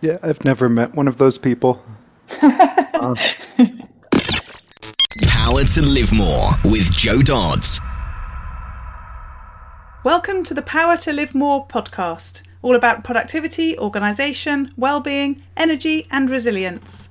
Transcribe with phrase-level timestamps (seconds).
[0.00, 1.82] Yeah, I've never met one of those people.
[2.42, 3.14] uh.
[5.26, 7.80] Power to Live More with Jo Dodds.
[10.02, 16.30] Welcome to the Power to Live More podcast, all about productivity, organisation, well-being, energy and
[16.30, 17.10] resilience.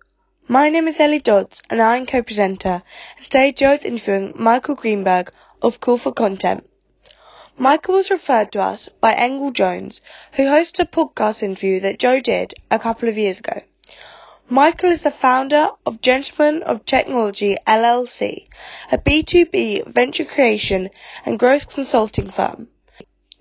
[0.51, 2.83] My name is Ellie Dodds and I'm co-presenter
[3.15, 6.69] and today Jo is interviewing Michael Greenberg of Cool for Content.
[7.57, 10.01] Michael was referred to us by Engel Jones
[10.33, 13.61] who hosted a podcast interview that Jo did a couple of years ago.
[14.49, 18.45] Michael is the founder of Gentlemen of Technology LLC,
[18.91, 20.89] a B2B venture creation
[21.25, 22.67] and growth consulting firm.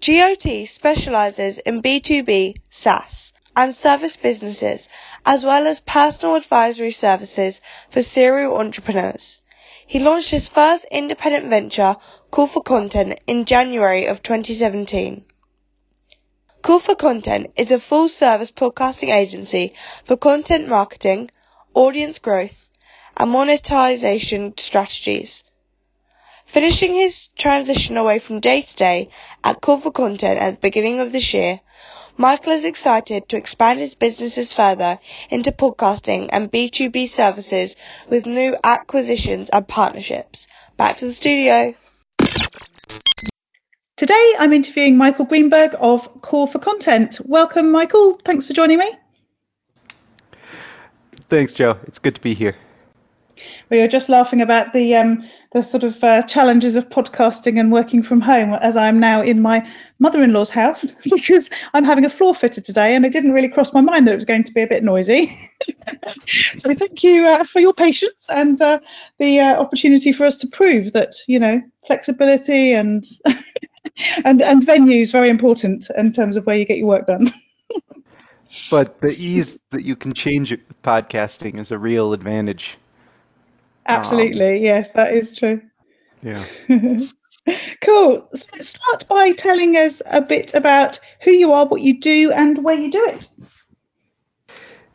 [0.01, 4.89] GOT specializes in B2B SaaS and service businesses
[5.25, 9.43] as well as personal advisory services for serial entrepreneurs.
[9.87, 11.97] He launched his first independent venture,
[12.31, 15.25] Cool for Content, in January of 2017.
[16.63, 21.31] Cool for Content is a full service podcasting agency for content marketing,
[21.75, 22.71] audience growth,
[23.17, 25.43] and monetization strategies.
[26.47, 29.09] Finishing his transition away from day to day
[29.43, 31.61] at Cool for Content at the beginning of this year,
[32.21, 34.99] Michael is excited to expand his businesses further
[35.31, 37.77] into podcasting and B2B services
[38.11, 40.47] with new acquisitions and partnerships.
[40.77, 41.75] Back to the studio.
[43.97, 47.19] Today I'm interviewing Michael Greenberg of Cool for Content.
[47.25, 48.21] Welcome, Michael.
[48.23, 48.93] Thanks for joining me.
[51.31, 51.79] Thanks, Jo.
[51.85, 52.55] It's good to be here
[53.71, 57.73] we were just laughing about the um, the sort of uh, challenges of podcasting and
[57.73, 59.69] working from home as I'm now in my
[59.99, 63.81] mother-in-law's house because I'm having a floor fitted today and it didn't really cross my
[63.81, 65.37] mind that it was going to be a bit noisy.
[66.27, 68.81] so we thank you uh, for your patience and uh,
[69.19, 73.05] the uh, opportunity for us to prove that you know flexibility and
[74.25, 77.33] and and venue is very important in terms of where you get your work done.
[78.71, 82.79] but the ease that you can change it with podcasting is a real advantage.
[83.91, 85.61] Absolutely, um, yes, that is true.
[86.23, 86.45] Yeah.
[87.81, 88.29] cool.
[88.35, 92.63] So start by telling us a bit about who you are, what you do, and
[92.63, 93.29] where you do it.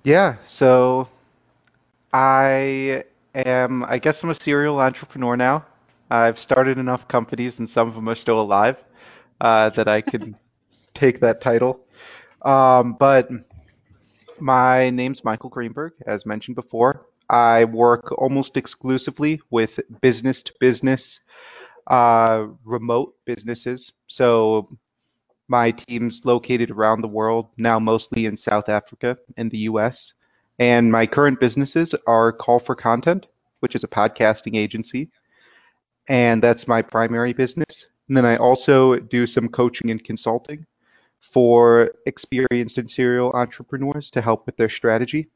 [0.04, 1.10] Yeah, so
[2.14, 5.66] I am, I guess I'm a serial entrepreneur now.
[6.10, 8.78] I've started enough companies, and some of them are still alive,
[9.42, 10.38] uh, that I can
[10.94, 11.86] take that title.
[12.44, 13.30] Um, but
[14.40, 17.06] my name's Michael Greenberg, as mentioned before.
[17.30, 21.20] I work almost exclusively with business to business
[21.88, 23.94] uh, remote businesses.
[24.08, 24.70] So
[25.48, 30.14] my team's located around the world, now mostly in South Africa and the US.
[30.58, 33.28] And my current businesses are Call for Content,
[33.60, 35.10] which is a podcasting agency.
[36.08, 37.88] And that's my primary business.
[38.08, 40.66] And then I also do some coaching and consulting
[41.22, 45.28] for experienced and serial entrepreneurs to help with their strategy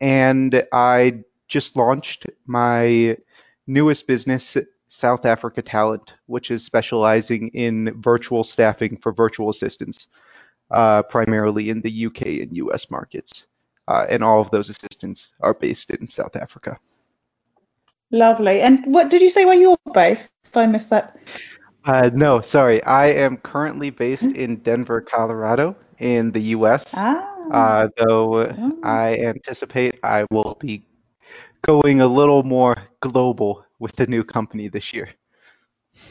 [0.00, 3.16] and I just launched my
[3.66, 4.56] newest business,
[4.88, 10.08] South Africa Talent, which is specializing in virtual staffing for virtual assistants,
[10.70, 13.46] uh, primarily in the UK and US markets.
[13.86, 16.78] Uh, and all of those assistants are based in South Africa.
[18.12, 18.60] Lovely.
[18.60, 20.30] And what did you say where you're based?
[20.44, 21.16] If I missed that.
[21.84, 22.82] Uh, no, sorry.
[22.84, 26.94] I am currently based in Denver, Colorado, in the US.
[26.96, 27.39] Ah.
[27.50, 28.80] Uh, though oh.
[28.82, 30.82] I anticipate I will be
[31.62, 35.10] going a little more global with the new company this year.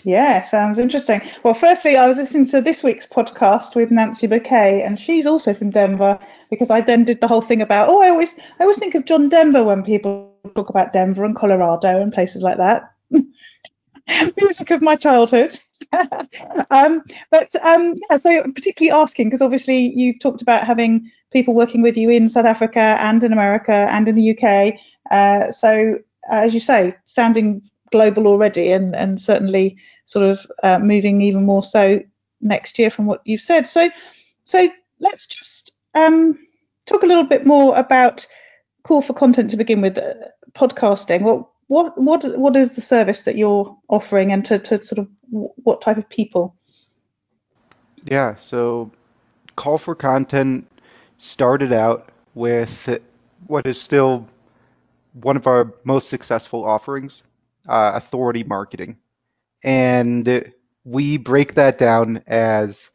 [0.04, 1.22] Yeah, sounds interesting.
[1.44, 5.54] Well, firstly, I was listening to this week's podcast with Nancy Bouquet, and she's also
[5.54, 6.20] from Denver
[6.50, 9.06] because I then did the whole thing about oh, I always I always think of
[9.06, 12.92] John Denver when people talk about Denver and Colorado and places like that.
[14.38, 15.60] Music of my childhood.
[16.72, 17.02] um,
[17.32, 21.98] but um, yeah, so particularly asking because obviously you've talked about having people working with
[21.98, 24.76] you in South Africa and in America and in the UK.
[25.12, 26.00] Uh, so,
[26.32, 27.62] uh, as you say, sounding
[27.92, 32.00] global already and, and certainly sort of uh, moving even more so
[32.42, 33.68] next year from what you've said.
[33.68, 33.90] So,
[34.44, 36.38] so let's just um,
[36.86, 38.26] talk a little bit more about
[38.84, 40.14] call for content to begin with, uh,
[40.54, 41.22] podcasting.
[41.22, 45.08] What what what what is the service that you're offering, and to, to sort of
[45.30, 46.56] what type of people?
[48.06, 48.92] Yeah, so
[49.56, 50.68] Call for Content
[51.20, 53.00] started out with
[53.48, 54.28] what is still
[55.14, 57.24] one of our most successful offerings,
[57.68, 58.98] uh, authority marketing.
[59.64, 60.54] And
[60.86, 62.90] we break that down as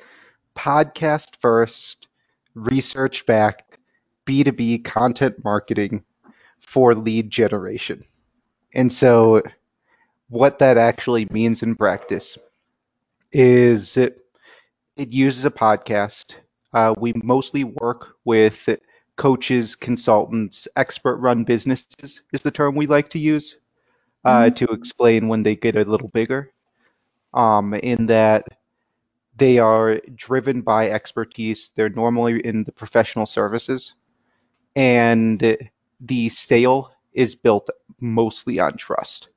[0.57, 2.09] podcast first,
[2.55, 3.79] research backed,
[4.27, 6.05] B2B content marketing
[6.61, 8.05] for lead generation.
[8.75, 9.43] And so,
[10.29, 12.39] what that actually means in practice
[13.33, 14.19] is it,
[14.97, 16.37] it uses a podcast.
[16.75, 18.69] Uh, we mostly work with
[19.17, 23.57] coaches, consultants, expert run businesses, is the term we like to use
[24.25, 24.51] uh, Mm-hmm.
[24.51, 26.53] to explain when they get a little bigger.
[27.35, 28.47] Um, in that
[29.37, 33.95] they are driven by expertise, they're normally in the professional services,
[34.77, 35.59] and
[36.01, 37.71] the sale is built
[38.01, 39.29] mostly on trust.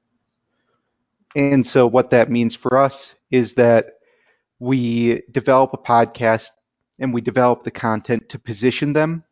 [1.35, 3.99] And so, what that means for us is that
[4.59, 6.51] we develop a podcast
[6.99, 9.23] and we develop the content to position them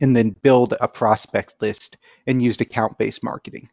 [0.00, 1.96] and then build a prospect list
[2.26, 3.68] and used account based marketing.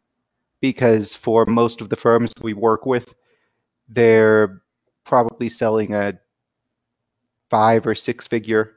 [0.60, 3.14] Because for most of the firms we work with,
[3.88, 4.62] they're
[5.04, 6.18] probably selling a
[7.50, 8.72] five or six figure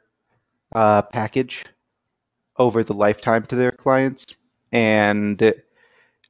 [0.75, 1.65] uh, package
[2.57, 4.25] over the lifetime to their clients.
[4.71, 5.53] And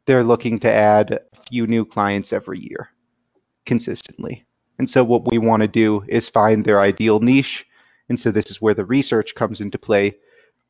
[0.05, 2.89] they're looking to add a few new clients every year
[3.65, 4.45] consistently.
[4.77, 7.65] And so, what we want to do is find their ideal niche.
[8.09, 10.17] And so, this is where the research comes into play.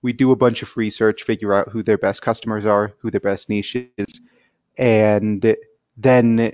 [0.02, 3.20] We do a bunch of research, figure out who their best customers are, who their
[3.20, 4.22] best niche is,
[4.78, 5.56] and
[5.98, 6.54] then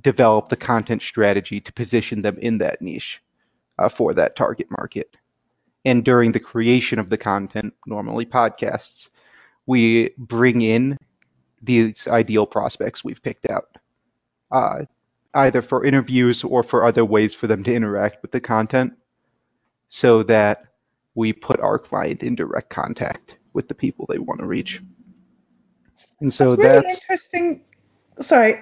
[0.00, 3.22] develop the content strategy to position them in that niche
[3.78, 5.16] uh, for that target market.
[5.84, 9.08] And during the creation of the content, normally podcasts,
[9.66, 10.98] we bring in
[11.60, 13.76] these ideal prospects we've picked out,
[14.50, 14.84] uh,
[15.34, 18.92] either for interviews or for other ways for them to interact with the content,
[19.92, 20.64] so that
[21.14, 24.80] we put our client in direct contact with the people they want to reach.
[26.22, 27.60] And so That's really that's interesting.
[28.18, 28.58] Sorry,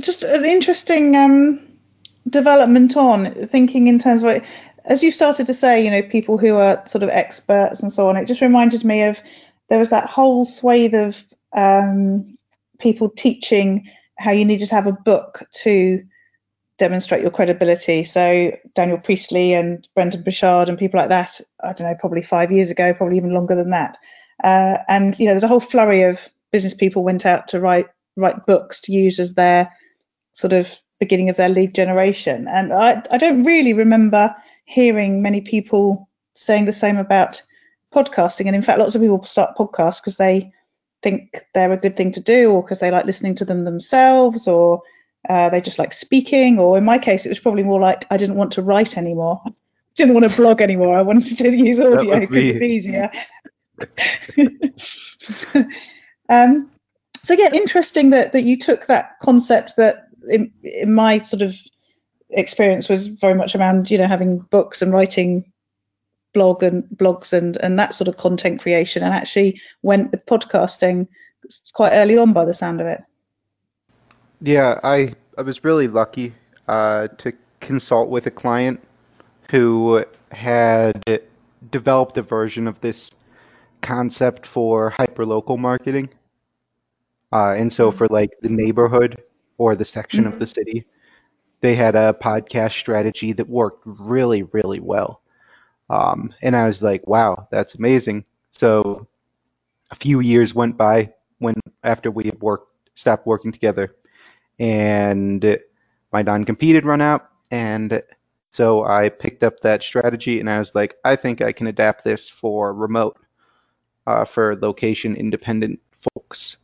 [0.00, 1.60] just an interesting um,
[2.30, 4.44] development on thinking in terms of what,
[4.84, 8.08] as you started to say, you know, people who are sort of experts and so
[8.08, 8.16] on.
[8.16, 9.20] It just reminded me of
[9.68, 12.36] there was that whole swathe of um,
[12.80, 13.88] people teaching
[14.18, 16.02] how you needed to have a book to
[16.78, 18.04] demonstrate your credibility.
[18.04, 21.40] So Daniel Priestley and Brendon Burchard and people like that.
[21.62, 23.98] I don't know, probably five years ago, probably even longer than that.
[24.42, 27.86] Uh, and you know, there's a whole flurry of business people went out to write
[28.16, 29.72] write books to use as their
[30.32, 32.46] sort of beginning of their lead generation.
[32.48, 34.34] And I, I don't really remember
[34.64, 37.42] hearing many people saying the same about
[37.94, 38.46] podcasting.
[38.46, 40.52] And in fact, lots of people start podcasts because they
[41.02, 44.46] think they're a good thing to do, or because they like listening to them themselves,
[44.46, 44.82] or
[45.28, 46.58] uh, they just like speaking.
[46.58, 49.40] Or in my case, it was probably more like I didn't want to write anymore.
[49.46, 49.50] I
[49.94, 50.96] Didn't want to blog anymore.
[50.96, 53.10] I wanted to use audio because be- it's easier.
[56.28, 56.70] um,
[57.22, 61.54] so yeah, interesting that that you took that concept that in, in my sort of
[62.30, 65.44] experience was very much around you know having books and writing
[66.32, 71.06] blog and blogs and and that sort of content creation and actually went with podcasting
[71.72, 73.02] quite early on by the sound of it.
[74.42, 76.34] Yeah, I I was really lucky
[76.68, 78.80] uh, to consult with a client
[79.50, 81.02] who had
[81.70, 83.10] developed a version of this
[83.82, 86.10] concept for hyperlocal marketing.
[87.32, 89.22] Uh, and so for like the neighborhood
[89.58, 90.86] or the section of the city,
[91.60, 95.22] they had a podcast strategy that worked really, really well.
[95.90, 98.24] Um, and I was like, wow, that's amazing.
[98.52, 99.08] So
[99.90, 103.94] a few years went by when after we had worked stopped working together
[104.62, 105.58] and
[106.12, 108.02] my non-compete had run out and
[108.50, 112.04] so I picked up that strategy and I was like, I think I can adapt
[112.04, 113.16] this for remote,
[114.06, 115.80] uh, for location independent
[116.14, 116.58] folks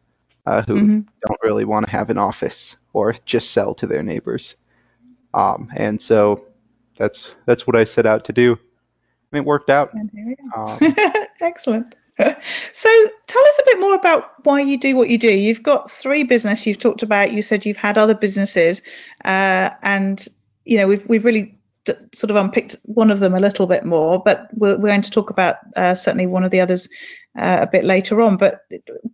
[0.47, 1.07] uh, who Mhm.
[1.27, 4.55] don't really want to have an office or just sell to their neighbors.
[5.35, 6.45] Um, and so
[6.99, 8.53] that's that's what I set out to do,
[9.33, 9.93] and it worked out.
[9.95, 10.75] And here we are.
[10.75, 10.95] Um,
[11.41, 11.95] Excellent.
[12.73, 12.89] So
[13.27, 15.33] tell us a bit more about why you do what you do.
[15.33, 17.33] You've got three business you've talked about.
[17.33, 18.83] You said you've had other businesses,
[19.25, 20.25] uh, and
[20.65, 23.85] you know we've we've really d- sort of unpicked one of them a little bit
[23.85, 26.89] more, but we're, we're going to talk about uh, certainly one of the others
[27.37, 28.37] uh, a bit later on.
[28.37, 28.63] But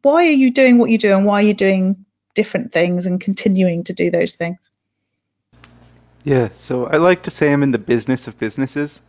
[0.03, 3.21] why are you doing what you do, and why are you doing different things and
[3.21, 4.59] continuing to do those things?
[6.25, 9.01] Yeah, so I like to say I'm in the business of businesses.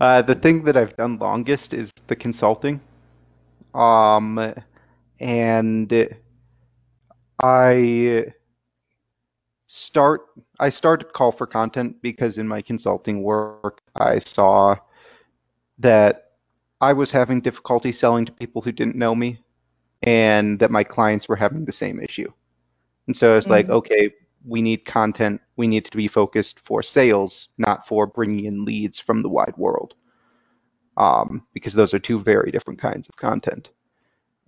[0.00, 2.80] Uh, the thing that I've done longest is the consulting.
[3.74, 4.54] Um,
[5.20, 6.08] and
[7.42, 8.32] I
[9.66, 10.22] start
[10.60, 14.76] I started call for content because in my consulting work I saw
[15.78, 16.32] that
[16.80, 19.40] I was having difficulty selling to people who didn't know me
[20.02, 22.30] and that my clients were having the same issue.
[23.06, 23.70] And so it's like, Mm.
[23.70, 24.10] okay,
[24.44, 25.40] we need content.
[25.56, 29.56] We need to be focused for sales, not for bringing in leads from the wide
[29.56, 29.94] world.
[30.96, 33.70] Um, because those are two very different kinds of content.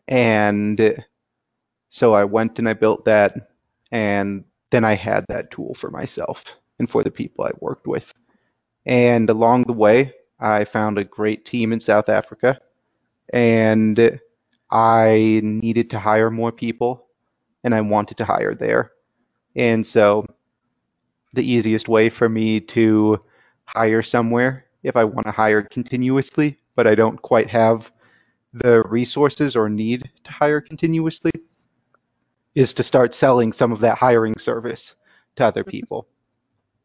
[0.08, 1.02] And
[1.88, 3.50] so I went and I built that,
[3.90, 8.12] and then I had that tool for myself and for the people I worked with.
[8.84, 12.60] And along the way, I found a great team in South Africa,
[13.32, 14.20] and
[14.70, 17.06] I needed to hire more people,
[17.62, 18.90] and I wanted to hire there.
[19.56, 20.26] And so
[21.32, 23.20] the easiest way for me to
[23.64, 27.90] hire somewhere, if I want to hire continuously, but I don't quite have
[28.52, 31.32] the resources or need to hire continuously,
[32.54, 34.94] is to start selling some of that hiring service
[35.36, 36.06] to other people.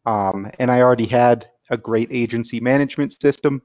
[0.05, 3.61] Um, and I already had a great agency management system,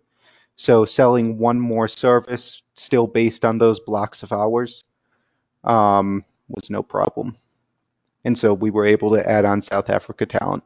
[0.56, 4.84] so selling one more service, still based on those blocks of hours,
[5.62, 7.38] um, was no problem.
[8.24, 10.64] And so we were able to add on South Africa talent.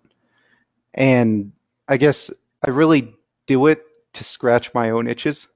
[0.95, 1.53] And
[1.87, 2.31] I guess
[2.67, 3.15] I really
[3.49, 3.83] do it
[4.15, 5.49] to scratch my own itches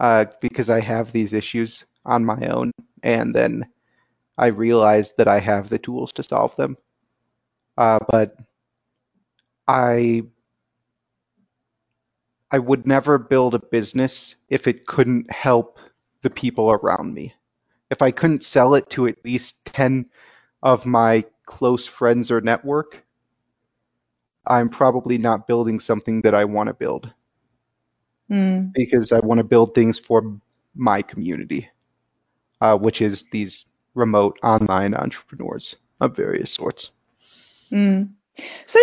[0.00, 2.72] uh, because I have these issues on my own.
[3.02, 3.66] And then
[4.38, 6.78] I realize that I have the tools to solve them.
[7.78, 8.36] Uh, but
[9.68, 10.22] I
[12.50, 15.78] I would never build a business if it couldn't help
[16.22, 17.34] the people around me.
[17.90, 20.10] If I couldn't sell it to at least 10
[20.62, 23.05] of my close friends or network,
[24.46, 27.12] I'm probably not building something that I want to build
[28.30, 28.72] Mm.
[28.72, 30.36] because I want to build things for
[30.74, 31.68] my community,
[32.60, 36.90] uh, which is these remote online entrepreneurs of various sorts.
[37.70, 38.08] Mm.
[38.66, 38.80] So,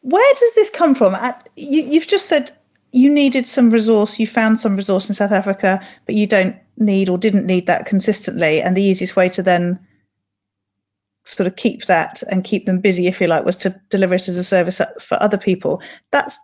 [0.00, 1.14] where does this come from?
[1.14, 2.50] At, you, you've just said
[2.90, 7.08] you needed some resource, you found some resource in South Africa, but you don't need
[7.08, 8.60] or didn't need that consistently.
[8.60, 9.78] And the easiest way to then
[11.30, 14.28] sort of keep that and keep them busy, if you like, was to deliver it
[14.28, 15.80] as a service for other people.
[16.10, 16.38] That's,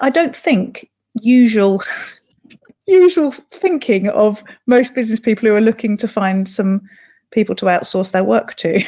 [0.00, 1.82] I- don't think, usual.
[2.86, 6.80] Usual thinking of most business people who are looking to find some
[7.30, 8.82] people to outsource their work to.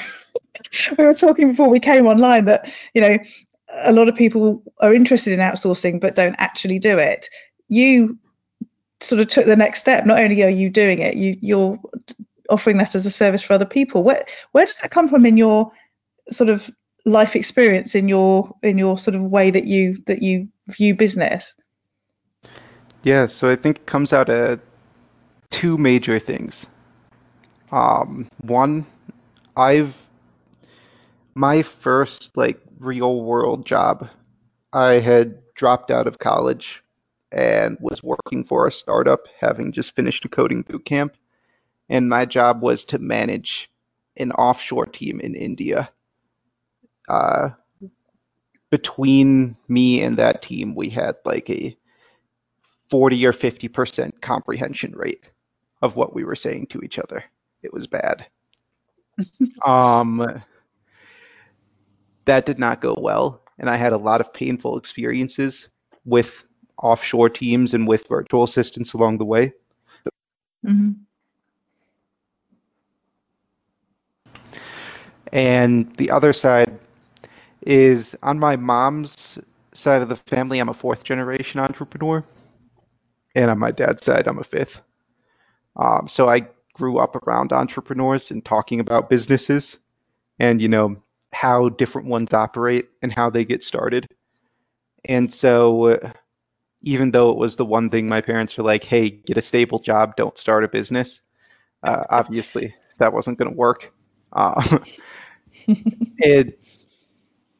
[0.98, 3.18] we were talking before we came online that you know
[3.82, 7.28] a lot of people are interested in outsourcing but don't actually do it
[7.68, 8.18] you
[9.00, 11.78] sort of took the next step not only are you doing it you you're
[12.50, 14.02] offering that as a service for other people.
[14.02, 15.72] Where where does that come from in your
[16.30, 16.70] sort of
[17.06, 21.54] life experience in your in your sort of way that you that you view business?
[23.02, 24.60] Yeah, so I think it comes out of
[25.48, 26.66] two major things.
[27.72, 28.84] Um, one,
[29.56, 30.06] I've
[31.34, 34.08] my first like real world job,
[34.72, 36.82] I had dropped out of college
[37.32, 41.16] and was working for a startup, having just finished a coding boot camp,
[41.90, 43.68] and my job was to manage
[44.16, 45.90] an offshore team in India.
[47.08, 47.50] Uh,
[48.70, 51.76] between me and that team, we had like a
[52.88, 55.24] 40 or 50% comprehension rate
[55.82, 57.24] of what we were saying to each other.
[57.62, 58.26] It was bad.
[59.66, 60.42] Um,
[62.24, 65.68] that did not go well, and I had a lot of painful experiences
[66.06, 66.44] with
[66.78, 69.52] offshore teams and with virtual assistants along the way.
[70.64, 70.92] hmm
[75.32, 76.78] And the other side
[77.62, 79.38] is on my mom's
[79.74, 82.24] side of the family, I'm a fourth generation entrepreneur,
[83.34, 84.82] and on my dad's side, I'm a fifth.
[85.76, 89.78] Um, so I grew up around entrepreneurs and talking about businesses
[90.38, 90.96] and, you know,
[91.32, 94.06] how different ones operate and how they get started.
[95.04, 96.12] And so, uh,
[96.82, 99.78] even though it was the one thing my parents were like, hey, get a stable
[99.78, 101.20] job, don't start a business,
[101.82, 103.92] uh, obviously that wasn't going to work.
[104.32, 104.78] Uh,
[106.18, 106.58] it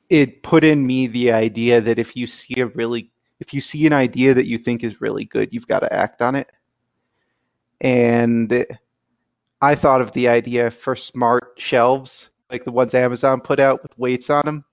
[0.08, 3.86] it put in me the idea that if you see a really if you see
[3.86, 6.50] an idea that you think is really good, you've got to act on it.
[7.80, 8.66] And
[9.62, 13.98] I thought of the idea for smart shelves, like the ones Amazon put out with
[13.98, 14.64] weights on them,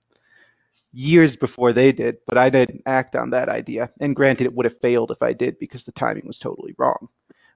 [0.92, 3.90] years before they did, but I didn't act on that idea.
[4.00, 7.08] And granted, it would have failed if I did because the timing was totally wrong.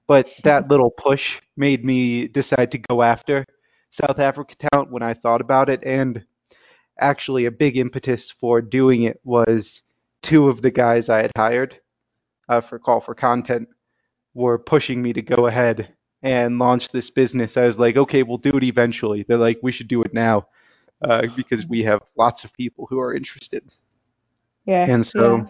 [0.07, 3.45] But that little push made me decide to go after
[3.93, 5.83] South Africa talent when I thought about it.
[5.85, 6.25] And
[6.99, 9.83] actually, a big impetus for doing it was
[10.23, 11.79] two of the guys I had hired
[12.49, 13.69] uh, for Call for Content
[14.33, 17.55] were pushing me to go ahead and launch this business.
[17.55, 19.23] I was like, okay, we'll do it eventually.
[19.23, 20.47] They're like, we should do it now
[21.03, 23.63] uh, because we have lots of people who are interested.
[24.65, 24.89] Yeah.
[24.89, 25.45] And so yeah.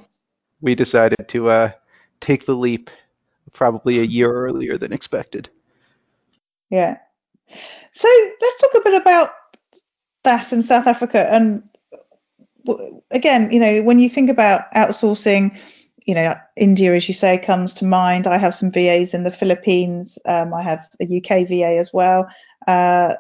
[0.59, 1.71] we decided to uh,
[2.19, 2.89] take the leap
[3.53, 5.49] probably a year earlier than expected.
[6.69, 6.97] Yeah.
[7.91, 8.07] So
[8.41, 9.31] let's talk a bit about
[10.23, 11.27] that in South Africa.
[11.31, 11.63] And
[13.11, 15.57] again, you know, when you think about outsourcing,
[16.05, 18.27] you know, India, as you say, comes to mind.
[18.27, 20.17] I have some VAs in the Philippines.
[20.25, 22.27] Um, I have a UK VA as well.
[22.67, 23.15] Uh,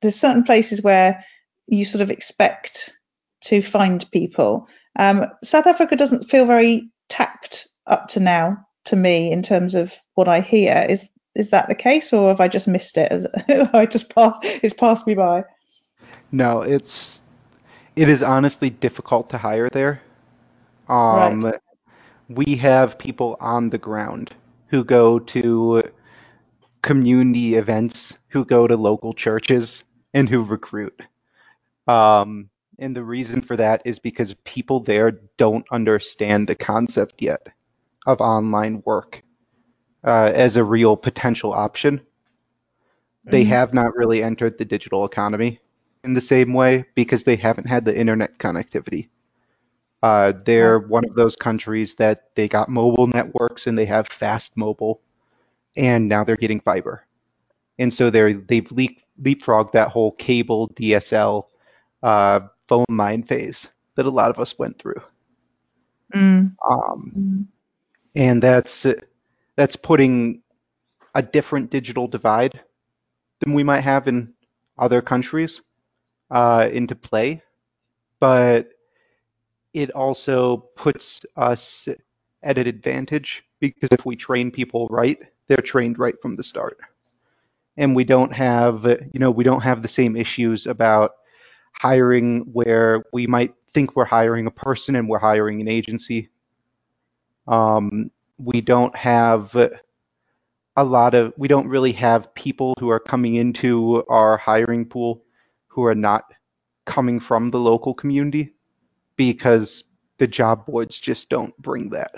[0.00, 1.24] there's certain places where
[1.66, 2.92] you sort of expect
[3.42, 4.68] to find people.
[4.98, 9.94] Um, South Africa doesn't feel very tapped up to now to me in terms of
[10.14, 10.86] what I hear.
[10.88, 11.08] Is
[11.38, 13.10] is that the case, or have I just missed it?
[13.10, 13.26] As
[13.72, 15.44] I just passed, it's passed me by.
[16.32, 17.22] No, it's
[17.96, 20.02] it is honestly difficult to hire there.
[20.88, 21.60] Um, Right.
[22.28, 24.34] we have people on the ground
[24.66, 25.82] who go to
[26.82, 31.00] community events, who go to local churches, and who recruit.
[31.86, 37.48] Um, and the reason for that is because people there don't understand the concept yet
[38.06, 39.22] of online work
[40.04, 42.00] uh, as a real potential option.
[43.24, 43.48] They Mm.
[43.48, 45.60] have not really entered the digital economy
[46.04, 49.08] in the same way because they haven't had the internet connectivity.
[50.02, 54.56] Uh, they're one of those countries that they got mobile networks and they have fast
[54.56, 55.00] mobile,
[55.76, 57.04] and now they're getting fiber.
[57.78, 61.50] And so they're they've leap, leapfrogged that whole cable DSL
[62.02, 65.02] uh, phone line phase that a lot of us went through.
[66.14, 66.56] Mm.
[66.70, 67.46] Um, Mm.
[68.14, 68.86] and that's
[69.58, 70.40] that's putting
[71.16, 72.60] a different digital divide
[73.40, 74.32] than we might have in
[74.78, 75.60] other countries
[76.30, 77.42] uh, into play,
[78.20, 78.68] but
[79.74, 81.88] it also puts us
[82.40, 86.78] at an advantage because if we train people right, they're trained right from the start.
[87.76, 91.14] And we don't have, you know, we don't have the same issues about
[91.72, 96.28] hiring where we might think we're hiring a person and we're hiring an agency.
[97.48, 103.34] Um, we don't have a lot of, we don't really have people who are coming
[103.34, 105.24] into our hiring pool
[105.66, 106.24] who are not
[106.84, 108.54] coming from the local community
[109.16, 109.84] because
[110.18, 112.12] the job boards just don't bring that.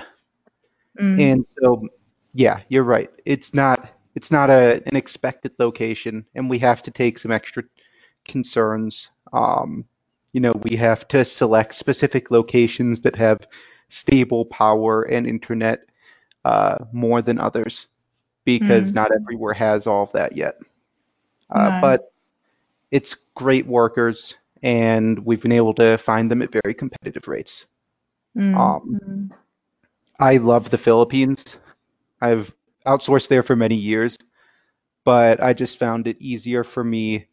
[0.98, 1.20] Mm.
[1.20, 1.88] And so,
[2.33, 3.11] yeah, you're right.
[3.24, 7.64] It's not it's not a an expected location, and we have to take some extra
[8.24, 9.09] concerns.
[9.33, 9.85] Um,
[10.33, 13.46] you know, we have to select specific locations that have
[13.88, 15.80] stable power and internet
[16.44, 17.87] uh, more than others
[18.44, 18.94] because Mm.
[18.94, 20.55] not everywhere has all of that yet.
[21.50, 21.81] Uh, No.
[21.81, 22.12] but
[22.90, 27.66] it's great workers, and we've been able to find them at very competitive rates.
[28.37, 28.57] Mm.
[28.57, 29.31] Um, Mm.
[30.18, 31.57] I love the Philippines.
[32.20, 32.55] I've
[32.87, 34.18] outsourced there for many years,
[35.05, 37.26] but I just found it easier for me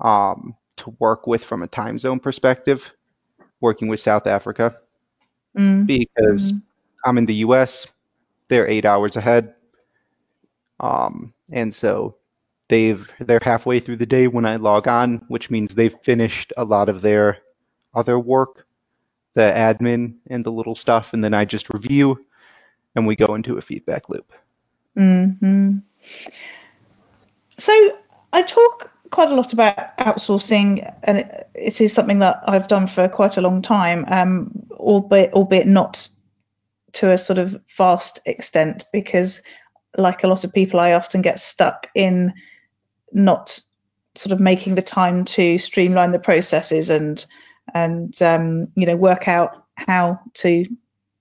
[0.00, 2.92] um, to work with from a time zone perspective,
[3.60, 4.76] working with South Africa,
[5.56, 5.86] Mm.
[5.86, 6.62] because Mm.
[7.04, 7.86] I'm in the US,
[8.54, 9.52] they're eight hours ahead.
[10.78, 12.18] Um, and so
[12.68, 16.64] they've they're halfway through the day when I log on, which means they've finished a
[16.64, 17.38] lot of their
[17.94, 18.64] other work,
[19.32, 22.24] the admin and the little stuff, and then I just review
[22.94, 24.32] and we go into a feedback loop.
[24.96, 25.82] Mm, mm.
[27.58, 27.98] So
[28.32, 32.86] I talk quite a lot about outsourcing, and it, it is something that I've done
[32.86, 36.08] for quite a long time, um, albeit albeit not
[36.94, 39.40] to a sort of vast extent, because
[39.96, 42.32] like a lot of people, I often get stuck in
[43.12, 43.60] not
[44.16, 47.24] sort of making the time to streamline the processes and
[47.74, 50.66] and um, you know work out how to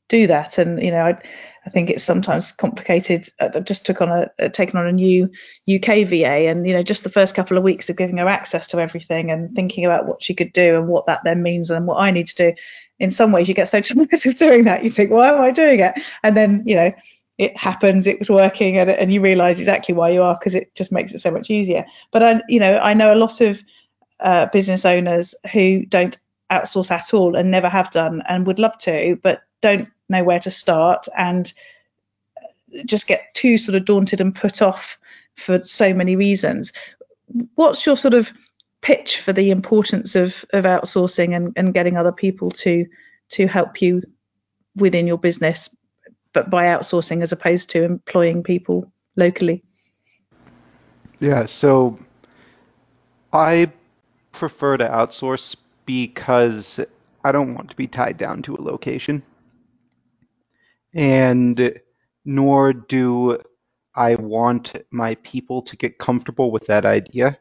[0.10, 0.58] do that.
[0.58, 1.18] And you know, I,
[1.66, 3.30] I think it's sometimes complicated.
[3.40, 5.30] I've just took on a uh, taken on a new
[5.74, 8.68] UK VA, and you know, just the first couple of weeks of giving her access
[8.68, 11.88] to everything and thinking about what she could do and what that then means and
[11.88, 12.54] what I need to do.
[13.00, 15.52] In some ways, you get so tired of doing that, you think, why am I
[15.52, 16.00] doing it?
[16.24, 16.92] And then you know,
[17.38, 20.74] it happens, it was working, and, and you realise exactly why you are because it
[20.76, 21.86] just makes it so much easier.
[22.12, 23.64] But I, you know, I know a lot of
[24.20, 26.18] uh, business owners who don't
[26.52, 30.40] outsource at all and never have done and would love to, but don't know where
[30.42, 31.52] to start and
[32.86, 34.98] just get too sort of daunted and put off
[35.36, 36.74] for so many reasons.
[37.56, 38.32] What's your sort of
[38.82, 42.86] pitch for the importance of, of outsourcing and, and getting other people to
[43.30, 44.04] to help you
[44.76, 45.70] within your business,
[46.34, 49.64] but by outsourcing as opposed to employing people locally?
[51.20, 51.98] Yeah, so
[53.32, 53.72] I
[54.34, 56.80] prefer to outsource because
[57.24, 59.24] I don't want to be tied down to a location.
[60.94, 61.80] And
[62.26, 63.40] nor do
[63.96, 67.38] I want my people to get comfortable with that idea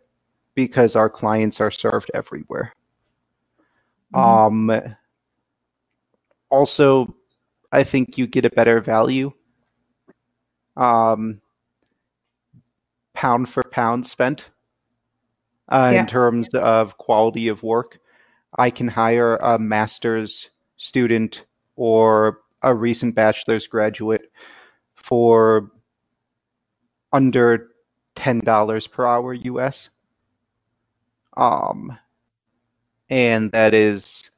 [0.55, 2.75] because our clients are served everywhere.
[4.11, 4.19] Mhm.
[4.19, 4.97] Um,
[6.51, 7.15] also,
[7.73, 9.33] I think you get a better value,
[10.77, 11.41] um,
[13.15, 14.51] pound for pound spent,
[15.69, 16.07] uh, in Yeah.
[16.07, 17.99] terms of quality of work.
[18.57, 24.31] I can hire a master's student or a recent bachelor's graduate
[24.95, 25.71] for
[27.13, 27.69] under
[28.17, 29.91] $10 per hour US.
[31.37, 31.97] Um,
[33.11, 34.31] and that is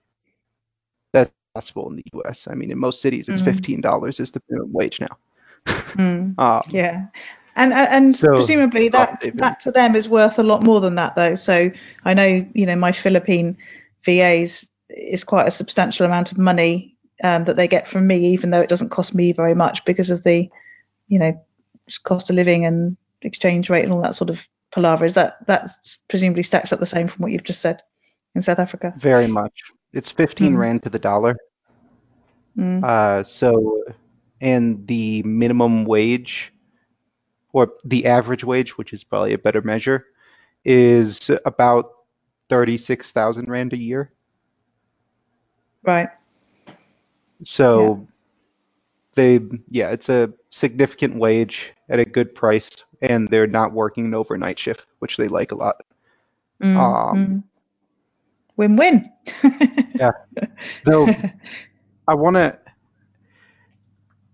[1.12, 2.48] that's possible in the US.
[2.50, 3.46] I mean, in most cities, it's Mm.
[3.46, 5.16] $15 is the minimum wage now.
[5.66, 6.34] Mm.
[6.38, 7.06] Um, Yeah.
[7.56, 10.96] And and and So, presumably that that to them is worth a lot more than
[10.96, 11.36] that though.
[11.36, 11.70] So
[12.04, 13.56] I know, you know, my Philippine
[14.02, 18.50] VAs is quite a substantial amount of money um, that they get from me, even
[18.50, 20.50] though it doesn't cost me very much because of the,
[21.08, 21.40] you know,
[22.02, 25.04] cost of living and exchange rate and all that sort of palaver.
[25.04, 25.70] Is that that
[26.08, 27.82] presumably stacks up the same from what you've just said
[28.34, 28.92] in South Africa?
[28.96, 29.62] very much.
[29.92, 30.58] It's 15 Mm.
[30.58, 31.36] rand to the dollar.
[32.58, 32.82] Mm.
[32.82, 33.84] Uh, so,
[34.40, 36.52] and the minimum wage,
[37.52, 40.06] or the average wage, which is probably a better measure,
[40.64, 41.92] is about
[42.48, 44.12] 36,000 rand a year.
[45.82, 46.08] Right.
[47.44, 48.06] So
[49.14, 54.14] they, yeah, it's a significant wage at a good price, and they're not working an
[54.14, 55.76] overnight shift, which they like a lot.
[56.62, 56.76] Mm.
[56.76, 57.42] Um, mm.
[58.56, 59.10] Win-win.
[59.96, 60.10] Yeah.
[60.84, 61.06] Though
[62.08, 62.58] I want to,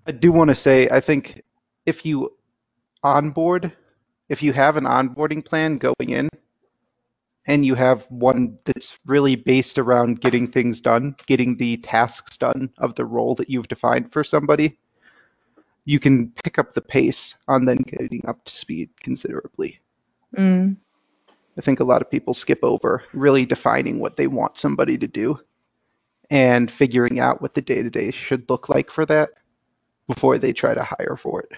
[0.07, 1.43] I do want to say, I think
[1.85, 2.33] if you
[3.03, 3.73] onboard,
[4.31, 6.31] if you have an onboarding plan going in,
[7.47, 12.71] and you have one that's really based around getting things done, getting the tasks done
[12.79, 14.79] of the role that you've defined for somebody,
[15.85, 19.81] you can pick up the pace on then getting up to speed considerably.
[20.37, 20.77] Mm.
[21.59, 25.09] I think a lot of people skip over really defining what they want somebody to
[25.09, 25.41] do
[26.31, 29.31] and figuring out what the day to day should look like for that
[30.07, 31.53] before they try to hire for it.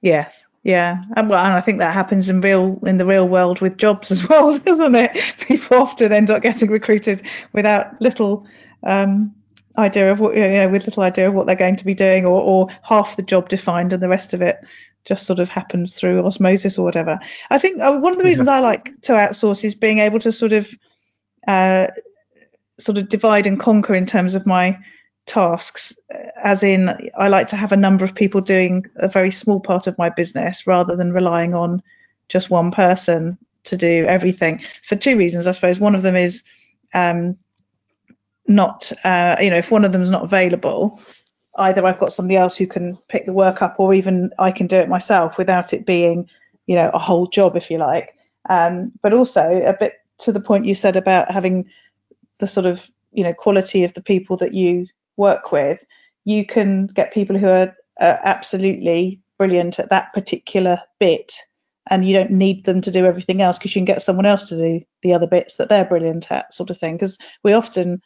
[0.00, 3.60] Yes, yeah, and well, and I think that happens in real in the real world
[3.60, 5.12] with jobs as well, doesn't it?
[5.38, 8.44] People often end up getting recruited without little
[8.82, 9.32] um,
[9.78, 12.26] idea of what you know, with little idea of what they're going to be doing,
[12.26, 14.58] or or half the job defined and the rest of it
[15.04, 17.16] just sort of happens through osmosis or whatever.
[17.50, 20.32] I think uh, one of the reasons I like to outsource is being able to
[20.32, 20.68] sort of
[21.46, 21.86] uh,
[22.80, 24.76] sort of divide and conquer in terms of my
[25.26, 25.92] tasks
[26.42, 29.86] as in I like to have a number of people doing a very small part
[29.86, 31.82] of my business rather than relying on
[32.28, 35.80] just one person to do everything for two reasons I suppose.
[35.80, 36.42] One of them is
[36.94, 37.36] um,
[38.46, 41.00] not uh, you know if one of them is not available
[41.58, 44.66] either I've got somebody else who can pick the work up or even I can
[44.66, 46.28] do it myself without it being
[46.66, 48.14] you know a whole job if you like.
[48.48, 51.68] Um, but also a bit to the point you said about having
[52.38, 55.84] the sort of you know quality of the people that you work with
[56.26, 61.32] you can get people who are uh, absolutely brilliant at that particular bit
[61.88, 64.48] and you don't need them to do everything else because you can get someone else
[64.48, 66.96] to do the other bits that they're brilliant at sort of thing.
[66.96, 68.02] Because we often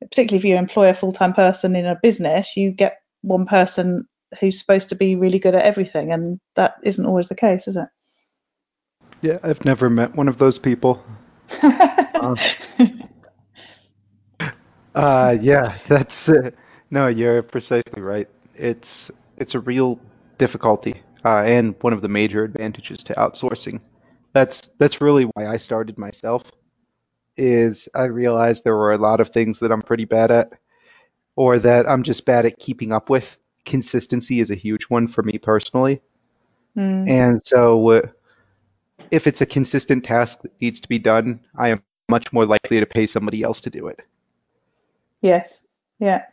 [0.00, 4.06] particularly if you employ a full-time person in a business you get one person
[4.38, 7.76] who's supposed to be really good at everything and that isn't always the case is
[7.76, 7.88] it?
[9.22, 11.04] Yeah, I've never met one of those people.
[12.14, 12.36] Uh,
[14.96, 16.50] yeah, that's uh,
[16.90, 18.28] no, you're precisely right.
[18.54, 20.00] It's it's a real
[20.38, 23.80] difficulty, uh, and one of the major advantages to outsourcing.
[24.32, 26.50] That's that's really why I started myself.
[27.36, 30.52] Is I realized there were a lot of things that I'm pretty bad at,
[31.36, 33.36] or that I'm just bad at keeping up with.
[33.64, 36.00] Consistency is a huge one for me personally,
[36.76, 37.08] Mm.
[37.08, 38.02] and so uh,
[39.10, 42.80] if it's a consistent task that needs to be done, I am much more likely
[42.80, 44.00] to pay somebody else to do it.
[45.24, 45.64] Yes,
[46.00, 46.26] yeah.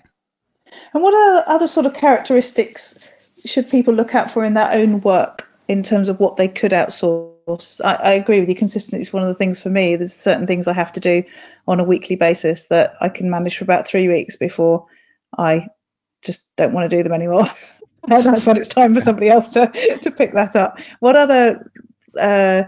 [0.93, 2.93] And what are other sort of characteristics
[3.45, 6.73] should people look out for in their own work in terms of what they could
[6.73, 7.79] outsource?
[7.85, 8.55] I, I agree with you.
[8.55, 9.95] Consistency is one of the things for me.
[9.95, 11.23] There's certain things I have to do
[11.69, 14.85] on a weekly basis that I can manage for about three weeks before
[15.37, 15.69] I
[16.21, 17.49] just don't want to do them anymore.
[18.09, 19.67] and that's when it's time for somebody else to
[20.01, 20.81] to pick that up.
[20.99, 21.71] What other,
[22.19, 22.63] uh,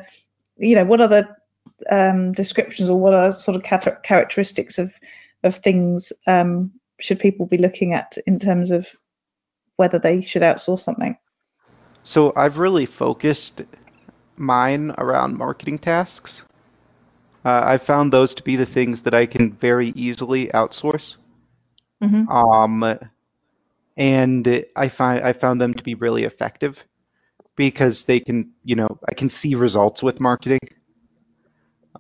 [0.56, 1.36] you know, what other
[1.90, 4.98] um, descriptions or what are sort of char- characteristics of
[5.44, 8.88] of things um, should people be looking at in terms of
[9.78, 11.18] whether they should outsource something?
[12.04, 13.62] So I've really focused
[14.38, 16.44] mine around marketing tasks.
[17.46, 21.18] Uh, I found those to be the things that I can very easily outsource.
[22.02, 23.00] hmm Um,
[23.98, 26.84] and I find I found them to be really effective.
[27.56, 30.60] because they can, you know, I can see results with marketing.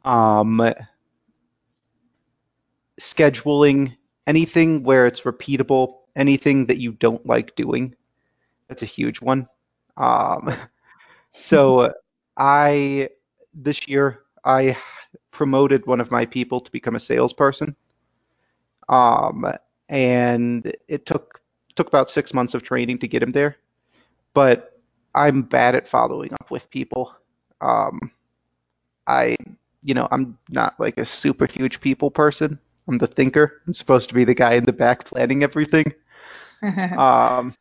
[0.06, 0.73] Um,
[3.04, 3.96] scheduling,
[4.28, 7.96] anything where it's repeatable, anything that you don't like doing.
[8.68, 9.48] That's a huge one.
[9.98, 10.54] Um,
[11.34, 11.94] so
[12.38, 13.10] I,
[13.54, 14.78] this year, I
[15.32, 17.76] promoted one of my people to become a salesperson.
[18.89, 19.46] Um,
[19.89, 21.42] and it took
[21.76, 23.58] took about six months of training to get him there.
[24.34, 24.80] But
[25.16, 27.16] I'm bad at following up with people.
[27.62, 28.12] Um,
[29.08, 29.36] I,
[29.84, 32.60] you know, I'm not like a super huge people person.
[32.88, 33.62] I'm the thinker.
[33.65, 35.93] I'm supposed to be the guy in the back planning everything.
[36.63, 37.54] Um,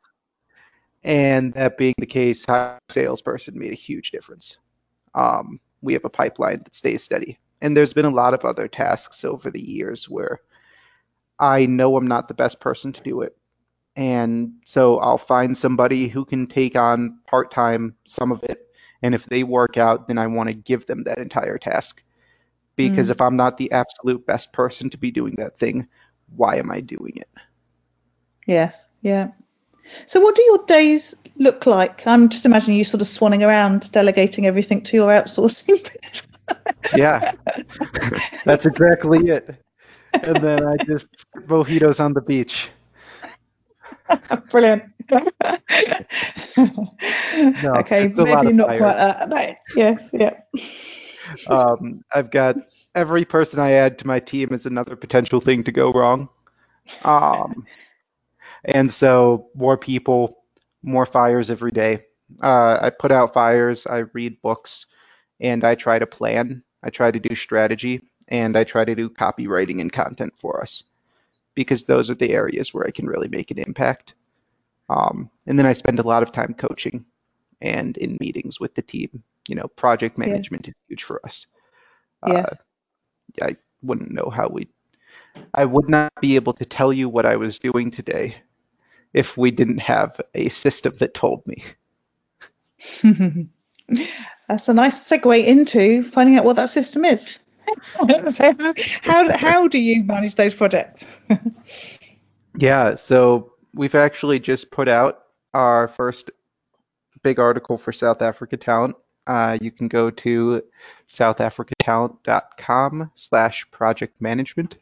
[1.03, 4.59] and that being the case, how salesperson made a huge difference.
[5.15, 7.41] Um, we have a pipeline that stays steady.
[7.61, 10.41] And there's been a lot of other tasks over the years where
[11.39, 13.37] I know I'm not the best person to do it.
[13.97, 18.69] And so I'll find somebody who can take on part time some of it.
[19.03, 22.03] And if they work out, then I want to give them that entire task.
[22.77, 23.13] Because Mm.
[23.13, 25.89] if I'm not the absolute best person to be doing that thing,
[26.37, 27.29] why am I doing it?
[28.47, 29.29] Yes, yeah.
[30.07, 32.07] So, what do your days look like?
[32.07, 35.89] I'm just imagining you sort of swanning around, delegating everything to your outsourcing.
[36.95, 37.33] Yeah,
[38.45, 39.55] that's exactly it.
[40.13, 41.09] And then I just
[41.47, 42.71] mojitos on the beach.
[44.51, 44.85] Brilliant.
[47.63, 48.79] No, okay, it's a lot maybe not fire.
[48.79, 49.59] quite that.
[49.75, 50.35] Yes, yeah.
[51.47, 52.57] Um, I've got
[52.95, 56.29] every person I add to my team is another potential thing to go wrong.
[57.05, 57.67] Um,
[58.65, 60.39] and so more people,
[60.83, 62.05] more fires every day.
[62.41, 64.87] Uh, I put out fires, I read books,
[65.41, 66.63] and I try to plan.
[66.83, 70.85] I try to do strategy, and I try to do copywriting and content for us
[71.55, 74.15] because those are the areas where I can really make an impact.
[74.89, 77.05] Um, and then I spend a lot of time coaching
[77.63, 79.23] and in meetings with the team.
[79.49, 80.33] You know, project Yeah.
[80.33, 81.47] management is huge for us.
[82.27, 82.35] Yeah.
[82.35, 82.55] Uh,
[83.43, 84.69] I wouldn't know how we.
[85.55, 88.37] I would not be able to tell you what I was doing today
[89.15, 91.65] if we didn't have a system that told me.
[94.49, 97.39] That's a nice segue into finding out what that system is.
[98.31, 98.55] so
[99.03, 101.05] how how do you manage those projects?
[102.57, 105.21] Yeah, so we've actually just put out
[105.55, 106.31] our first
[107.23, 108.97] big article for South Africa Talent.
[109.27, 110.63] Uh, you can go to
[111.09, 114.77] southafricatalent.com slash project management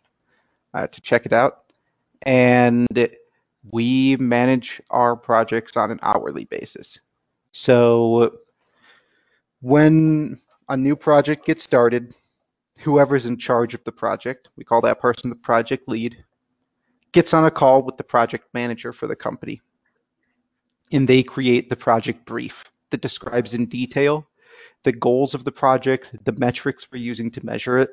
[0.72, 1.64] uh, to check it out.
[2.22, 2.86] And
[3.70, 6.98] we manage our projects on an hourly basis.
[7.52, 8.38] So
[9.60, 12.14] when a new project gets started,
[12.78, 16.24] whoever's in charge of the project, we call that person the project lead,
[17.12, 19.60] gets on a call with the project manager for the company.
[20.92, 24.26] And they create the project brief that describes in detail
[24.82, 27.90] the goals of the project, the metrics we're using to measure it,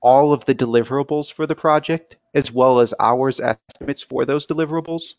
[0.00, 5.14] all of the deliverables for the project, as well as hours estimates for those deliverables,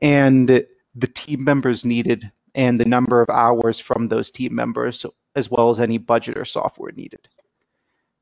[0.00, 0.48] and
[0.94, 5.70] the team members needed and the number of hours from those team members, as well
[5.70, 7.28] as any budget or software needed.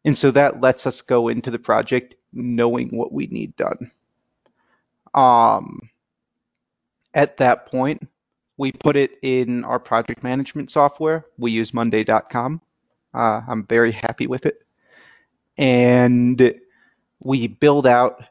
[0.05, 3.91] And so that lets us go into the project knowing what we need done.
[5.15, 5.89] Um,
[7.15, 8.09] at that point,
[8.57, 11.25] we put it in our project management software.
[11.39, 12.61] We use Monday.com.
[13.13, 14.61] Uh, I'm very happy with it.
[15.57, 16.55] And
[17.21, 18.25] we build out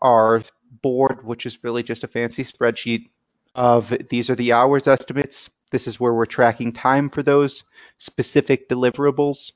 [0.00, 0.42] our
[0.82, 3.10] board, which is really just a fancy spreadsheet
[3.54, 5.50] of these are the hours estimates.
[5.70, 7.64] This is where we're tracking time for those
[7.98, 9.52] specific deliverables.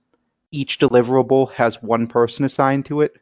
[0.50, 3.16] Each deliverable has one person assigned to it.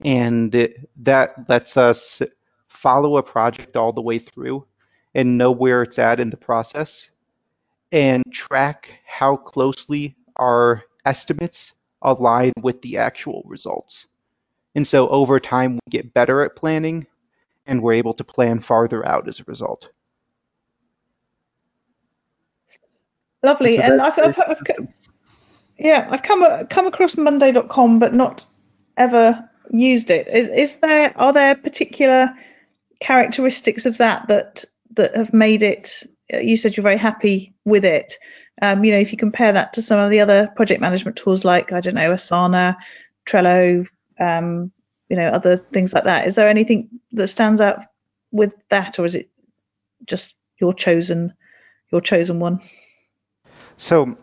[0.00, 0.52] And
[0.98, 2.22] that lets us
[2.68, 4.66] follow a project all the way through
[5.14, 7.10] and know where it's at in the process
[7.92, 14.06] and track how closely our estimates align with the actual results.
[14.74, 17.06] And so over time, we get better at planning
[17.66, 19.90] and we're able to plan farther out as a result.
[23.42, 23.76] Lovely.
[23.76, 24.88] So and that's I've, I've, I've,
[25.78, 28.44] yeah, I've come come across Monday.com, but not
[28.96, 30.26] ever used it.
[30.28, 32.34] Is, is there are there particular
[33.00, 36.02] characteristics of that that that have made it?
[36.32, 38.18] uh, You said you're very happy with it.
[38.60, 41.44] Um, you know, if you compare that to some of the other project management tools
[41.44, 42.76] like I don't know Asana,
[43.26, 43.86] Trello,
[44.18, 44.72] um,
[45.08, 46.26] you know, other things like that.
[46.26, 47.82] Is there anything that stands out
[48.30, 49.30] with that, or is it
[50.04, 51.32] just your chosen
[51.92, 52.60] your chosen one?
[53.76, 54.18] So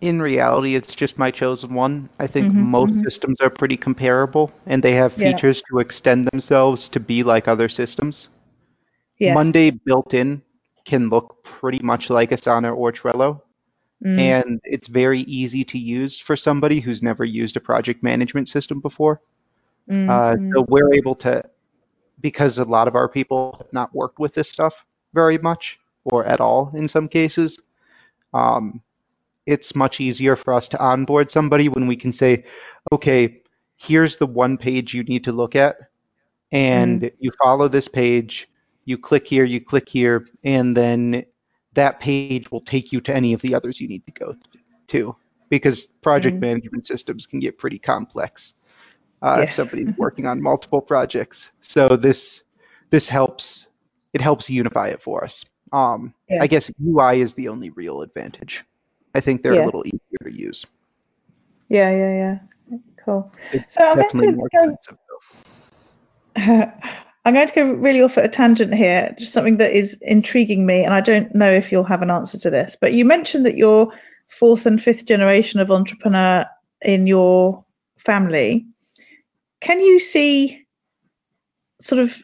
[0.00, 2.08] in reality, it's just my chosen one.
[2.18, 3.04] I think Mhm, most mhm.
[3.04, 5.30] systems are pretty comparable and they have Yeah.
[5.30, 8.28] features to extend themselves to be like other systems.
[9.18, 9.34] Yes.
[9.34, 10.42] Monday built in
[10.84, 13.40] can look pretty much like Asana or Trello,
[14.04, 14.18] Mm.
[14.18, 18.80] and it's very easy to use for somebody who's never used a project management system
[18.80, 19.20] before.
[19.90, 20.52] Mm, Uh, mm.
[20.52, 21.42] so we're able to,
[22.20, 24.84] because a lot of our people have not worked with this stuff
[25.14, 27.58] very much or at all in some cases,
[28.34, 28.80] um,
[29.48, 32.44] it's much easier for us to onboard somebody when we can say,
[32.92, 33.40] okay,
[33.78, 35.76] here's the one page you need to look at,
[36.52, 38.48] and you follow this page,
[38.84, 41.24] you click here, you click here, and then
[41.72, 44.34] that page will take you to any of the others you need to go
[44.88, 45.16] to.
[45.48, 46.40] Because project Mhm.
[46.42, 48.54] management systems can get pretty complex
[49.22, 51.50] uh, if somebody's working on multiple projects.
[51.62, 52.42] So this
[52.90, 53.66] this helps
[54.12, 55.44] it helps unify it for us.
[55.72, 56.42] Um, Yeah.
[56.42, 58.64] I guess UI is the only real advantage.
[59.18, 59.62] I think they're Yeah.
[59.62, 60.64] a little easier to use.
[61.68, 62.38] Yeah, yeah,
[62.70, 62.78] yeah.
[63.04, 63.32] Cool.
[63.52, 64.76] It's So I'm going to go.
[67.24, 70.64] I'm going to go really off at a tangent here, just something that is intriguing
[70.64, 72.76] me, and I don't know if you'll have an answer to this.
[72.80, 73.92] But you mentioned that you're
[74.28, 76.46] fourth and fifth generation of entrepreneur
[76.82, 77.64] in your
[77.98, 78.66] family.
[79.60, 80.64] Can you see
[81.80, 82.16] sort of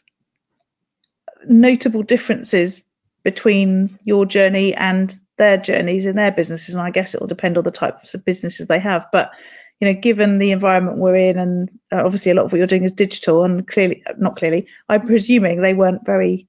[1.48, 2.80] notable differences
[3.24, 6.74] between your journey and their journeys in their businesses?
[6.74, 9.06] And I guess it will depend on the types of businesses they have.
[9.12, 9.32] But
[9.80, 12.66] you know, given the environment we're in, and uh, obviously a lot of what you're
[12.66, 16.48] doing is digital, and clearly, not clearly, I'm presuming they weren't very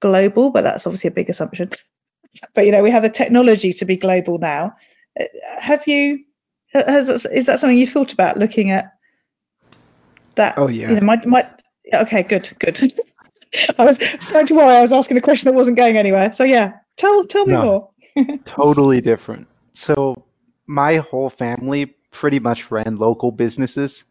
[0.00, 1.70] global, but that's obviously a big assumption.
[2.54, 4.76] But you know, we have the technology to be global now.
[5.18, 5.24] Uh,
[5.58, 6.24] Have you?
[6.72, 8.92] Has is that something you thought about looking at?
[10.36, 10.90] That Oh, yeah.
[10.90, 11.48] You know, my my.
[11.92, 12.80] Okay, good, good.
[13.78, 14.74] I was starting to worry.
[14.76, 16.32] I was asking a question that wasn't going anywhere.
[16.32, 17.62] So yeah, tell tell me No.
[17.62, 17.90] more.
[18.44, 19.48] Totally different.
[19.72, 20.24] So
[20.66, 24.04] my whole family pretty much ran local businesses.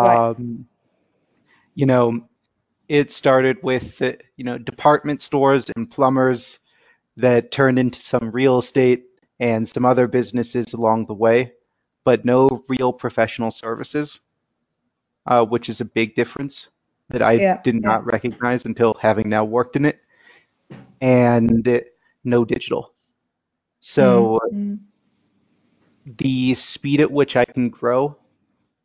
[0.00, 0.22] Right.
[0.30, 0.66] Um,
[1.74, 2.28] you know,
[2.88, 4.00] it started with
[4.36, 6.58] you know department stores and plumbers
[7.16, 9.06] that turned into some real estate
[9.40, 11.52] and some other businesses along the way,
[12.04, 14.20] but no real professional services,
[15.26, 16.68] uh, which is a big difference
[17.10, 17.80] that I Yeah, did yeah.
[17.80, 20.00] not recognize until having now worked in it,
[21.00, 21.82] and
[22.24, 22.92] no digital.
[23.80, 24.78] So Mm,
[26.06, 28.16] the speed at which I can grow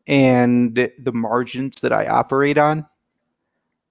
[0.07, 2.85] and the margins that I operate on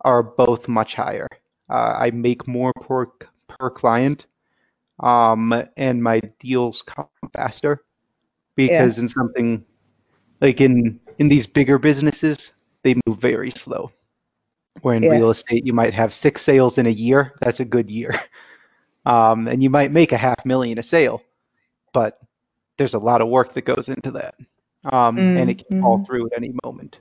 [0.02, 1.28] are both much higher.
[1.68, 3.06] Uh, I make more per
[3.48, 4.26] per client,
[5.00, 7.82] um, and my deals come faster
[8.56, 9.64] because in something
[10.40, 13.90] like in in these bigger businesses, they move very slow.
[14.82, 17.32] Where in real estate, you might have six sales in a year.
[17.40, 18.14] That's a good year.
[19.04, 21.22] Um, and you might make a half million a sale,
[21.92, 22.18] but
[22.78, 24.34] there's a lot of work that goes into that.
[24.84, 27.00] Um, and it can fall Mm, through at any moment.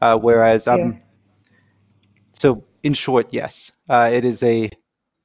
[0.00, 0.98] Uh, whereas I'm, Yeah.
[2.34, 4.70] so in short, yes, uh, it is a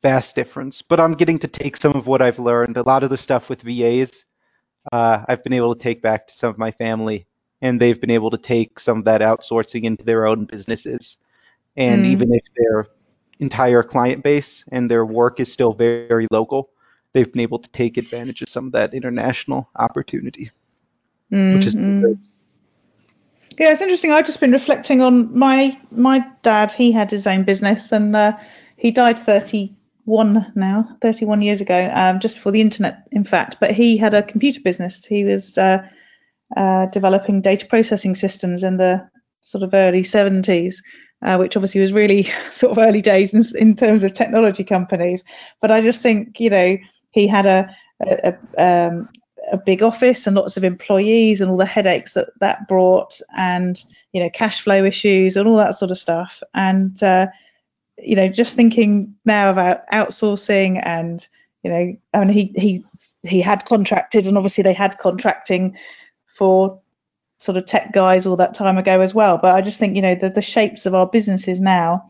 [0.01, 2.77] vast difference, but I'm getting to take some of what I've learned.
[2.77, 4.25] A lot of the stuff with VAs,
[4.91, 7.27] uh, I've been able to take back to some of my family,
[7.62, 11.17] and they've been able to take some of that outsourcing into their own businesses.
[11.77, 12.08] And Mm.
[12.08, 12.88] even if their
[13.39, 16.69] entire client base and their work is still very, very local,
[17.13, 20.52] they've been able to take advantage of some of that international opportunity,
[21.30, 22.17] which is mm, good.
[22.17, 22.19] mm.
[23.60, 24.12] Yeah, it's interesting.
[24.12, 26.74] I've just been reflecting on my my dad.
[26.74, 28.36] He had his own business, and uh,
[28.78, 33.58] he died 31 now, 31 years ago, um, just before the internet, in fact.
[33.60, 35.06] But he had a computer business.
[35.06, 35.88] He was uh,
[36.58, 39.08] uh, developing data processing systems in the
[39.41, 40.78] sort of early 70s,
[41.23, 45.23] uh, which obviously was really sort of early days in, in terms of technology companies.
[45.62, 46.77] But I just think, you know,
[47.12, 49.09] he had a, a, a um,
[49.51, 53.83] a big office and lots of employees and all the headaches that that brought and
[54.13, 57.27] you know cash flow issues and all that sort of stuff and uh,
[57.97, 61.27] you know just thinking now about outsourcing and
[61.63, 62.86] you know I mean he he
[63.23, 65.77] he had contracted and obviously they had contracting
[66.25, 66.81] for
[67.43, 70.01] sort of tech guys all that time ago as well but I just think you
[70.01, 72.06] know the the shapes of our businesses now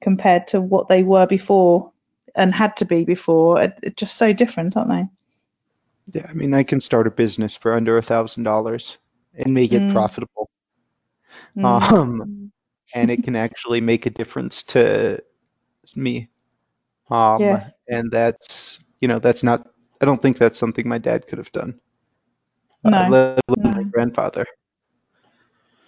[0.00, 1.90] compared to what they were before
[2.36, 5.04] and had to be before are just so different aren't they
[6.12, 8.98] Yeah, I mean, I can start a business for under a thousand dollars
[9.34, 9.90] and make it Mm.
[9.90, 10.50] profitable.
[11.56, 11.92] Mm.
[11.92, 12.52] Um,
[12.94, 15.20] and it can actually make a difference to
[15.96, 16.28] me.
[17.10, 17.72] Um, Yes.
[17.88, 19.66] and that's, you know, that's not,
[20.00, 21.80] I don't think that's something my dad could have done,
[22.84, 24.46] uh, No, let alone my grandfather.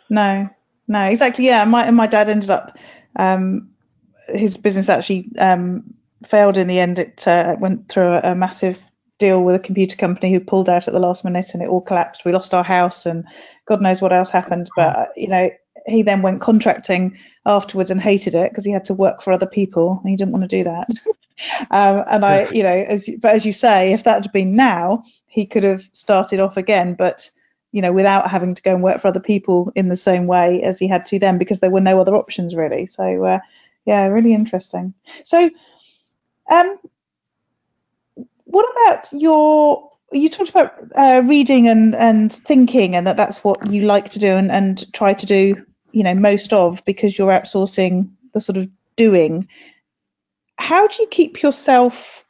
[0.09, 0.49] No,
[0.89, 1.47] no, exactly.
[1.47, 2.79] Yeah, my and my dad ended up
[3.17, 3.71] um,
[4.29, 5.95] his business actually um,
[6.25, 6.99] failed in the end.
[6.99, 8.83] It uh, went through a, a massive
[9.19, 11.81] deal with a computer company who pulled out at the last minute, and it all
[11.81, 12.25] collapsed.
[12.25, 13.25] We lost our house, and
[13.67, 14.71] God knows what else happened.
[14.77, 15.51] But you know,
[15.87, 19.47] he then went contracting afterwards and hated it because he had to work for other
[19.47, 20.89] people, and he didn't want to do that.
[21.71, 25.03] um, and I, you know, as, but as you say, if that had been now,
[25.27, 27.31] he could have started off again, but
[27.77, 30.63] you know, without having to go and work for other people in the same way
[30.63, 32.87] as he had to then, because there were no other options really.
[32.87, 33.41] So, uh,
[33.85, 34.95] yeah, really interesting.
[35.25, 35.51] So,
[36.51, 36.79] um,
[38.45, 39.93] what about your?
[40.11, 44.19] You talked about uh, reading and and thinking, and that that's what you like to
[44.19, 45.63] do and and try to do,
[45.93, 49.47] you know, most of because you're outsourcing the sort of doing.
[50.57, 52.25] How do you keep yourself,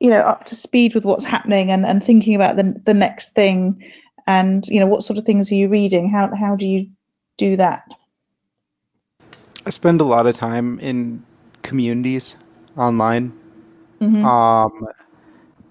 [0.00, 3.34] you know, up to speed with what's happening and and thinking about the the next
[3.34, 3.82] thing,
[4.26, 6.08] and you know, what sort of things are you reading?
[6.08, 6.90] How how do you
[7.38, 7.84] do that?
[9.66, 11.24] I spend a lot of time in
[11.62, 12.36] communities
[12.76, 13.32] online.
[14.00, 14.88] hmm Um,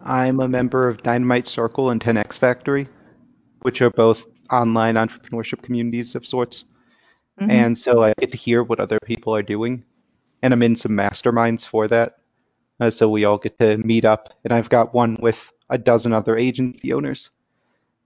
[0.03, 2.88] I'm a member of Dynamite Circle and 10X Factory,
[3.62, 6.66] which are both online entrepreneurship communities of sorts.
[7.39, 9.84] hmm And so I get to hear what other people are doing,
[10.41, 12.18] and I'm in some masterminds for that.
[12.80, 16.14] Uh, so we all get to meet up, and I've got one with a dozen
[16.14, 17.30] other agency owners.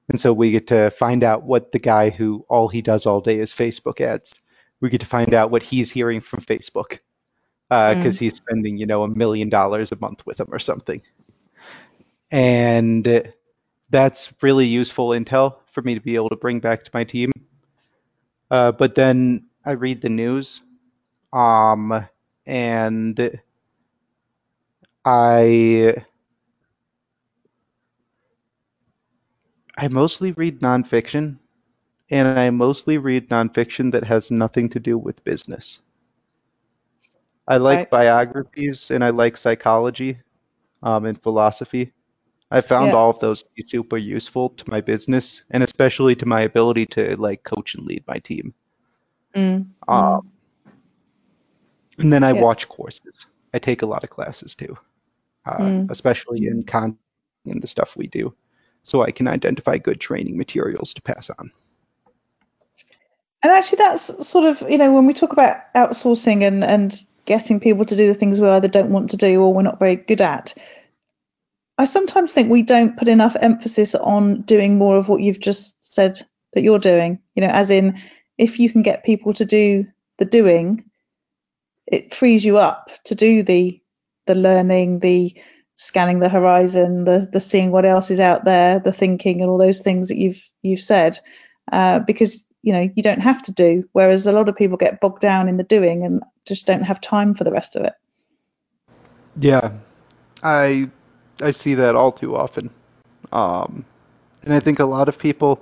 [0.10, 3.22] And so we get to find out what the guy who all he does all
[3.22, 4.41] day is Facebook ads.
[4.82, 6.99] We get to find out what he's hearing from Facebook
[7.70, 8.20] because Mm.
[8.20, 11.01] he's spending, you know, a million dollars a month with them or something.
[12.32, 13.34] And
[13.89, 17.32] that's really useful intel for me to be able to bring back to my team.
[18.49, 20.62] Uh, but then I read the news,
[21.34, 22.07] um,
[22.45, 23.39] and
[25.05, 26.05] I
[29.80, 31.40] I mostly read nonfiction,
[32.12, 35.80] and I mostly read nonfiction that has nothing to do with business.
[37.48, 37.90] I like Right.
[37.90, 40.20] biographies and I like psychology,
[40.84, 41.94] um, and philosophy.
[42.52, 42.96] I found Yeah.
[42.96, 46.86] all of those to be super useful to my business and especially to my ability
[46.88, 48.54] to like coach and lead my team.
[49.36, 49.66] Mm.
[49.94, 50.10] Mm.
[50.18, 50.32] Um,
[52.00, 52.44] and then I Yeah.
[52.44, 53.26] watch courses.
[53.54, 54.78] I take a lot of classes too,
[55.46, 55.90] uh, Mm.
[55.90, 56.98] especially in con
[57.46, 58.34] in the stuff we do,
[58.90, 61.52] so I can identify good training materials to pass on.
[63.42, 67.60] And actually, that's sort of, you know, when we talk about outsourcing and, and getting
[67.60, 69.96] people to do the things we either don't want to do or we're not very
[69.96, 70.54] good at,
[71.78, 75.78] I sometimes think we don't put enough emphasis on doing more of what you've just
[75.82, 76.20] said
[76.54, 77.20] that you're doing.
[77.36, 78.02] You know, as in,
[78.38, 79.86] if you can get people to do
[80.18, 80.84] the doing,
[81.88, 83.80] it frees you up to do the
[84.26, 85.34] the learning, the
[85.80, 89.58] scanning the horizon, the the seeing what else is out there, the thinking, and all
[89.58, 91.18] those things that you've you've said,
[91.72, 93.88] uh, because you know you don't have to do.
[93.94, 97.00] Whereas a lot of people get bogged down in the doing and just don't have
[97.00, 97.94] time for the rest of it.
[99.40, 99.72] Yeah,
[100.44, 100.90] I
[101.42, 102.70] I see that all too often.
[103.32, 103.86] Um,
[104.44, 105.62] and I think a lot of people,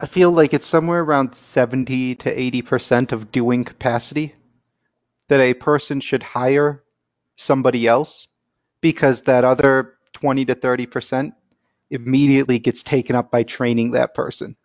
[0.00, 4.34] I feel like it's somewhere around 70 to 80% of doing capacity
[5.28, 6.82] that a person should hire
[7.36, 8.27] somebody else
[8.80, 11.32] because that other 20 to 30%
[11.90, 14.56] immediately gets taken up by training that person.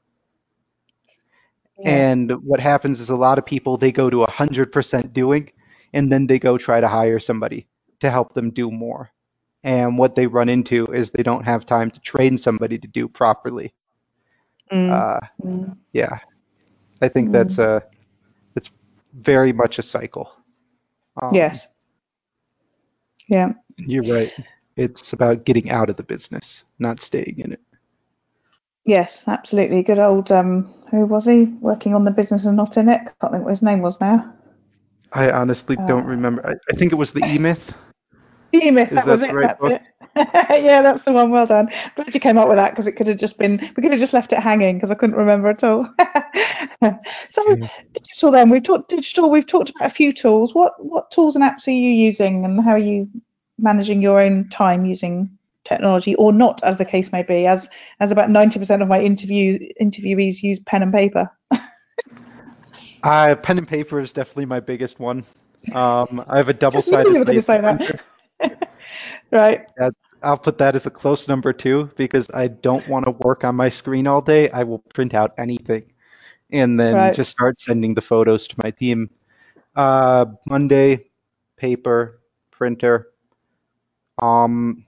[1.80, 1.92] Yeah.
[1.92, 5.52] And what happens is a lot of people, they go to 100% doing
[5.94, 7.68] and then they go try to hire somebody
[8.00, 9.12] to help them do more.
[9.64, 13.08] And what they run into is they don't have time to train somebody to do
[13.08, 13.74] properly.
[14.72, 16.20] Mm, Uh, mm, yeah,
[17.02, 17.84] I think that's a
[18.54, 18.72] that's
[19.14, 20.32] very much a cycle.
[21.22, 21.70] Um, yes.
[23.28, 23.54] Yeah.
[23.78, 24.32] You're right.
[24.76, 27.62] It's about getting out of the business, not staying in it.
[28.86, 29.84] Yes, absolutely.
[29.84, 31.46] Good old um who was he?
[31.62, 33.00] Working on the business and not in it.
[33.02, 34.34] I can't think what his name was now.
[35.14, 36.46] I honestly don't Uh, remember.
[36.46, 37.74] I, I think it was the E Myth.
[38.54, 39.36] E-Myth, Is that that was the it.
[39.36, 39.74] right That's book?
[39.74, 39.82] it.
[40.64, 41.32] yeah, that's the one.
[41.32, 41.70] Well done.
[41.96, 44.00] Glad you came up with that because it could have just been we could have
[44.00, 45.90] just left it hanging because I couldn't remember at all.
[47.28, 47.68] so Yeah.
[47.94, 49.32] digital then we've talked digital.
[49.32, 50.54] We've talked about a few tools.
[50.54, 53.10] What what tools and apps are you using and how are you
[53.64, 57.48] managing your own time using technology or not, as the case may be?
[57.48, 61.32] As as about ninety percent of my interviews interviewees use pen and paper.
[63.04, 65.26] Uh, pen and paper is definitely my biggest one.
[65.72, 68.00] Um, I have a Just knew you double-sided were going to say laser printer.
[68.40, 68.70] that.
[69.32, 69.68] right.
[69.78, 73.44] That's, I'll put that as a close number two because I don't want to work
[73.44, 74.50] on my screen all day.
[74.50, 75.92] I will print out anything
[76.52, 77.14] and then Right.
[77.14, 79.10] just start sending the photos to my team.
[79.76, 81.10] Uh, Monday,
[81.58, 83.10] paper, printer.
[84.22, 84.86] Um,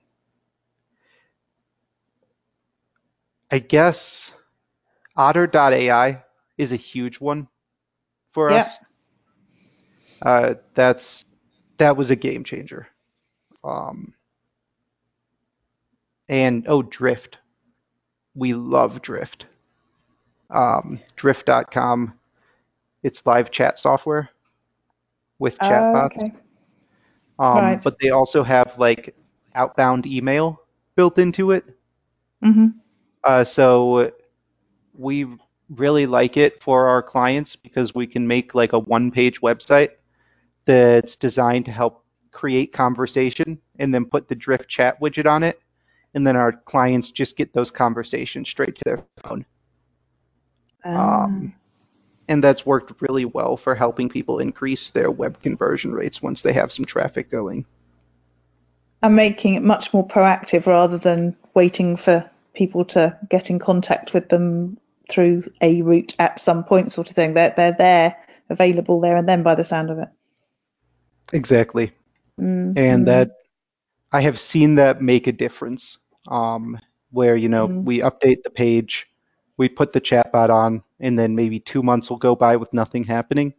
[3.51, 4.31] I guess
[5.17, 6.23] Otter.ai
[6.57, 7.47] is a huge one
[8.31, 8.53] for Yeah.
[8.53, 8.79] us.
[10.21, 11.25] Uh, that's
[11.77, 12.87] that was a game changer.
[13.63, 14.13] Um,
[16.29, 17.37] and oh, Drift.
[18.35, 19.45] We love Drift.
[20.49, 22.13] Um, Drift.com.
[23.03, 24.29] It's live chat software
[25.39, 26.11] with Oh, chatbots.
[26.11, 26.33] okay.
[27.39, 27.83] Um, Right.
[27.83, 29.15] but they also have like
[29.55, 30.61] outbound email
[30.95, 31.65] built into it.
[32.41, 32.67] hmm
[33.23, 34.11] Uh, so
[34.93, 35.27] we
[35.69, 39.89] really like it for our clients because we can make like a one-page website
[40.65, 45.59] that's designed to help create conversation and then put the Drift chat widget on it.
[46.13, 49.45] And then our clients just get those conversations straight to their phone.
[50.85, 51.53] Um,
[52.27, 56.53] and that's worked really well for helping people increase their web conversion rates once they
[56.53, 57.65] have some traffic going.
[59.01, 64.13] and making it much more proactive rather than waiting for people to get in contact
[64.13, 64.77] with them
[65.09, 67.33] through a route at some point, sort of thing.
[67.35, 68.15] They're they're there,
[68.49, 70.09] available there and then, by the sound of it.
[71.33, 71.91] Exactly.
[72.39, 73.29] Mm, and that
[74.11, 75.97] I have seen that make a difference.
[76.27, 76.79] Um,
[77.11, 77.83] where you know Mhm.
[77.83, 79.07] we update the page,
[79.57, 83.03] we put the chatbot on, and then maybe two months will go by with nothing
[83.03, 83.53] happening,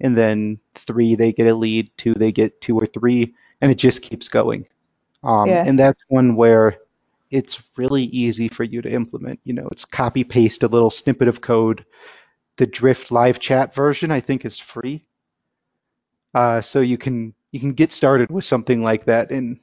[0.00, 3.76] and then three they get a lead, two they get two or three, and it
[3.76, 4.66] just keeps going.
[5.22, 5.66] Um, Yes.
[5.66, 6.78] And that's one where
[7.30, 9.40] it's really easy for you to implement.
[9.44, 11.84] You know, it's copy paste a little snippet of code.
[12.56, 15.06] The Drift live chat version I think is free.
[16.34, 19.60] Uh, so you can you can get started with something like that in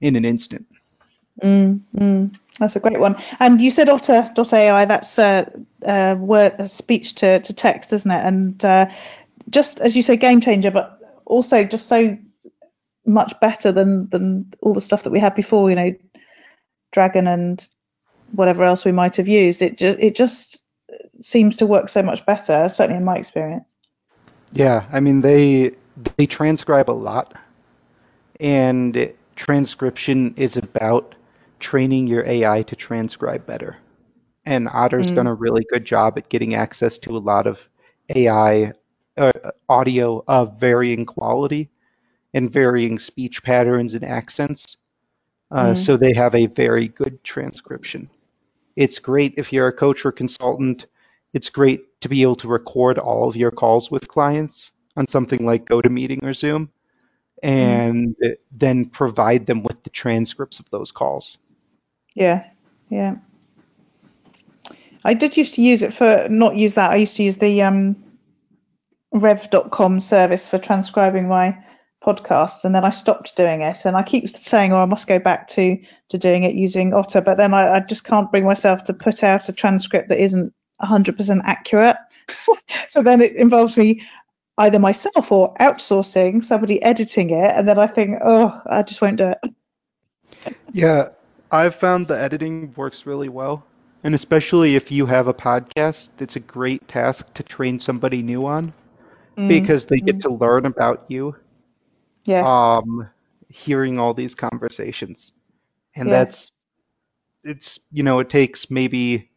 [0.00, 0.66] in an instant.
[1.42, 2.38] Mm, mm.
[2.58, 3.16] That's a great one.
[3.38, 4.84] And you said Otter.ai.
[4.86, 5.50] That's a,
[5.84, 8.24] uh, word uh, speech to, to text, isn't it?
[8.24, 8.86] And uh,
[9.50, 12.16] just as you say, game changer, but also just so
[13.04, 15.68] much better than than all the stuff that we had before.
[15.68, 15.94] You know,
[16.92, 17.68] Dragon and
[18.32, 19.62] whatever else we might have used.
[19.62, 20.62] It just it just
[21.20, 22.68] seems to work so much better.
[22.68, 23.64] Certainly in my experience.
[24.52, 25.72] Yeah, I mean they
[26.16, 27.34] they transcribe a lot,
[28.40, 31.14] and transcription is about
[31.58, 33.76] training your AI to transcribe better.
[34.44, 35.14] And Otter's Mm.
[35.14, 37.68] done a really good job at getting access to a lot of
[38.14, 38.72] AI
[39.16, 39.32] uh,
[39.68, 41.70] audio of varying quality
[42.34, 44.76] and varying speech patterns and accents.
[45.50, 45.76] Uh, Mm.
[45.76, 48.10] So they have a very good transcription.
[48.76, 50.86] It's great if you're a coach or consultant.
[51.32, 55.44] It's great to be able to record all of your calls with clients on something
[55.46, 56.70] like GoToMeeting or Zoom
[57.42, 58.16] and
[58.50, 61.38] then provide them with the transcripts of those calls.
[62.16, 62.44] Yeah,
[62.88, 63.16] yeah.
[65.04, 66.90] I did used to use it for not use that.
[66.90, 67.94] I used to use the um,
[69.12, 71.56] Rev.com service for transcribing my
[72.04, 73.84] podcasts, and then I stopped doing it.
[73.84, 77.20] And I keep saying, "Oh, I must go back to to doing it using Otter,"
[77.20, 80.52] but then I, I just can't bring myself to put out a transcript that isn't
[80.82, 81.96] 100% accurate.
[82.88, 84.02] so then it involves me
[84.58, 89.18] either myself or outsourcing somebody editing it, and then I think, "Oh, I just won't
[89.18, 91.10] do it." Yeah,
[91.50, 93.58] I've found the editing works really well.
[93.94, 98.46] And especially if you have a podcast, it's a great task to train somebody new
[98.46, 98.72] on
[99.36, 101.36] Mm, because they get to learn about you,
[102.26, 102.60] yes.
[102.60, 103.08] um,
[103.48, 105.32] hearing all these conversations.
[105.96, 106.12] And Yes.
[106.12, 106.52] that's,
[107.44, 109.30] it's, you know, it takes maybe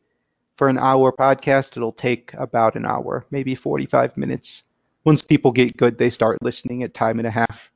[0.55, 4.63] for an hour podcast, it'll take about an hour, maybe 45 minutes.
[5.05, 7.71] Once people get good, they start listening at time and a half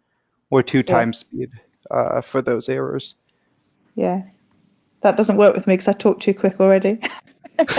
[0.49, 1.03] or two Yeah.
[1.03, 1.49] times speed
[1.91, 3.15] uh, for those errors.
[3.95, 4.29] Yes.
[5.01, 6.99] That doesn't work with me because I talk too quick already.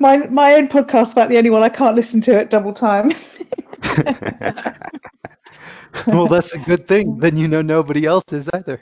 [0.00, 3.12] My my own podcast about the only one I can't listen to at double time.
[6.06, 7.18] well, that's a good thing.
[7.18, 8.80] Then you know nobody else is either.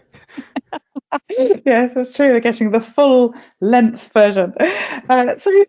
[1.66, 2.28] yes, that's true.
[2.28, 4.52] They're getting the full length version.
[5.08, 5.66] Uh, so, a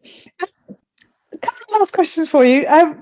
[1.38, 2.66] couple of last questions for you.
[2.68, 3.02] Um,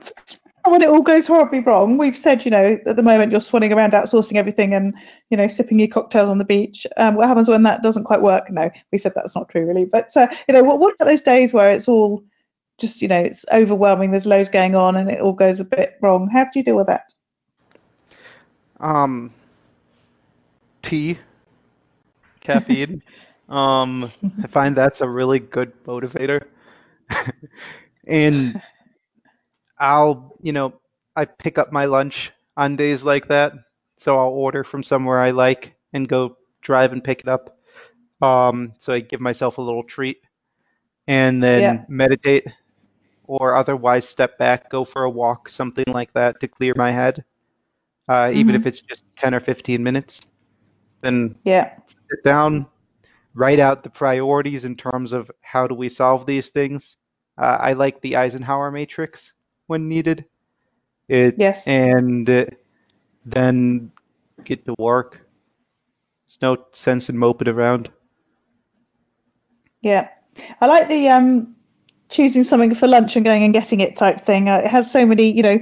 [0.72, 3.74] when it all goes horribly wrong, we've said, you know, at the moment you're swanning
[3.74, 4.94] around outsourcing everything and,
[5.30, 6.88] you know, sipping your cocktails on the beach.
[6.98, 8.50] Um, what happens when that doesn't quite work?
[8.52, 9.86] No, we said that's not true, really.
[9.86, 12.24] But, uh, you know, what, what about those days where it's all
[12.78, 15.98] just, you know, it's overwhelming, there's loads going on and it all goes a bit
[16.02, 16.30] wrong?
[16.30, 17.12] How do you deal with that?
[18.80, 19.32] Um,
[20.82, 21.18] tea,
[22.42, 23.02] caffeine.
[23.50, 24.12] um,
[24.44, 26.46] I find that's a really good motivator.
[28.08, 28.62] and
[29.78, 30.80] I'll, you know,
[31.16, 33.54] I pick up my lunch on days like that.
[33.98, 37.58] So I'll order from somewhere I like and go drive and pick it up.
[38.22, 40.18] Um, so I give myself a little treat
[41.08, 41.86] and then Yeah.
[41.90, 42.48] meditate
[43.26, 47.26] or otherwise step back, go for a walk, something like that to clear my head.
[48.10, 48.60] Uh, even Mhm.
[48.60, 50.22] if it's just 10 or 15 minutes.
[51.02, 51.78] Then Yeah.
[51.88, 52.68] sit down,
[53.36, 56.98] write out the priorities in terms of how do we solve these things.
[57.38, 59.34] Uh, I like the Eisenhower matrix
[59.68, 60.26] when needed.
[61.08, 61.66] It Yes.
[61.68, 62.46] and uh,
[63.26, 63.92] then
[64.44, 65.28] get to work.
[66.26, 67.90] There's no sense in moping around.
[69.82, 70.10] Yeah,
[70.60, 71.56] I like the um,
[72.10, 74.50] choosing something for lunch and going and getting it type thing.
[74.50, 75.60] Uh, it has so many, you know,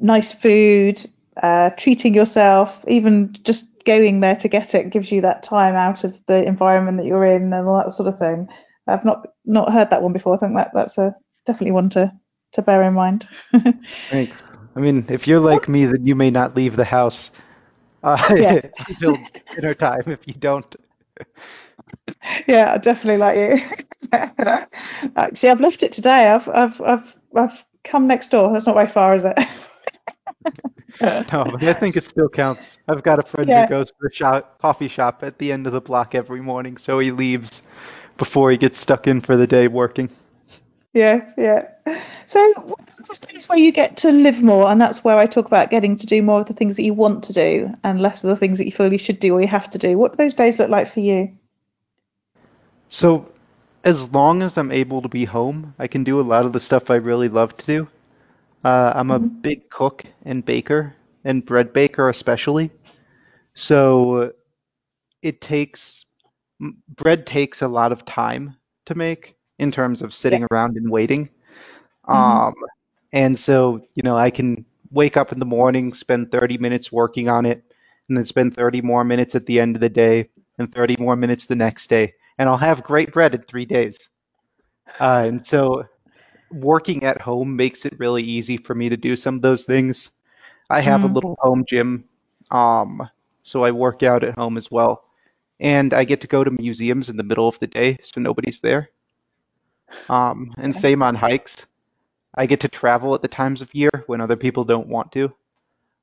[0.00, 1.04] nice food,
[1.42, 6.04] uh, treating yourself, even just going there to get it gives you that time out
[6.04, 8.48] of the environment that you're in and all that sort of thing.
[8.86, 10.34] I've not not heard that one before.
[10.34, 11.14] I think that that's a
[11.46, 12.12] definitely one to
[12.52, 13.26] to bear in mind.
[14.10, 14.42] Thanks.
[14.76, 17.30] I mean, if you're like me, then you may not leave the house
[18.02, 18.66] uh, Yes.
[18.88, 19.18] until
[19.54, 20.02] dinner time.
[20.06, 20.74] If you don't,
[22.46, 24.10] yeah, I definitely like you.
[25.16, 26.28] Actually, I've left it today.
[26.28, 28.52] I've I've I've I've come next door.
[28.52, 29.38] That's not very far, is it?
[31.32, 32.78] no, but I think it still counts.
[32.88, 33.56] I've got a friend Yeah.
[33.56, 36.76] who goes to the shop, coffee shop at the end of the block every morning,
[36.76, 37.62] so he leaves
[38.18, 40.10] before he gets stuck in for the day working.
[40.92, 41.68] Yes, yeah.
[42.26, 45.46] So what's this place where you get to live more, and that's where I talk
[45.46, 48.24] about getting to do more of the things that you want to do and less
[48.24, 49.96] of the things that you feel you should do or you have to do.
[49.98, 51.36] What do those days look like for you?
[52.88, 53.32] So,
[53.84, 56.60] as long as I'm able to be home, I can do a lot of the
[56.60, 57.88] stuff I really love to do.
[58.62, 62.70] Uh, I'm a big cook and baker, and bread baker especially.
[63.54, 64.32] So,
[65.22, 66.04] it takes
[66.88, 71.30] bread takes a lot of time to make in terms of sitting around and waiting.
[72.08, 72.54] Um,
[73.12, 77.28] and so, you know, I can wake up in the morning, spend 30 minutes working
[77.28, 77.64] on it,
[78.08, 80.28] and then spend 30 more minutes at the end of the day,
[80.58, 84.08] and 30 more minutes the next day, and I'll have great bread in three days.
[85.00, 85.84] Uh, and so,
[86.50, 90.10] working at home makes it really easy for me to do some of those things.
[90.70, 91.14] I have a Mm.
[91.14, 92.04] little home gym,
[92.50, 93.08] um,
[93.44, 95.04] so I work out at home as well.
[95.60, 98.60] And I get to go to museums in the middle of the day, so nobody's
[98.60, 98.90] there.
[100.08, 101.66] Um, and same on hikes.
[102.34, 105.32] I get to travel at the times of year when other people don't want to.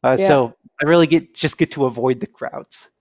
[0.04, 0.28] Uh, Yeah.
[0.28, 2.90] so I really get just get to avoid the crowds.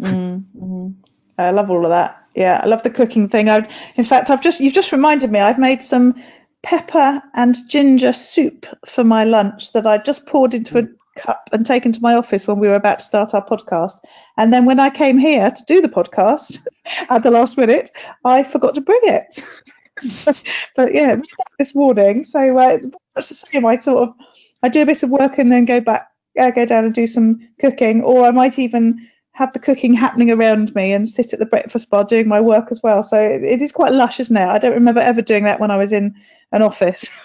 [0.00, 0.94] Mm, mm.
[1.38, 2.22] I love all of that.
[2.36, 3.48] Yeah, I love the cooking thing.
[3.48, 3.66] I,
[3.96, 5.40] in fact, I've just you've just reminded me.
[5.40, 6.14] I've made some
[6.62, 10.86] pepper and ginger soup for my lunch that I just poured into a
[11.16, 13.98] cup and taken to my office when we were about to start our podcast.
[14.36, 16.58] And then when I came here to do the podcast
[17.10, 17.90] at the last minute,
[18.24, 19.42] I forgot to bring it.
[20.76, 21.16] but yeah,
[21.58, 22.22] this morning.
[22.22, 23.66] So uh, it's much the same.
[23.66, 24.14] I sort of
[24.62, 27.06] I do a bit of work and then go back, uh, go down and do
[27.06, 31.38] some cooking, or I might even have the cooking happening around me and sit at
[31.38, 33.04] the breakfast bar doing my work as well.
[33.04, 34.48] So it, it is quite lush, isn't it?
[34.48, 36.14] I don't remember ever doing that when I was in
[36.52, 37.08] an office.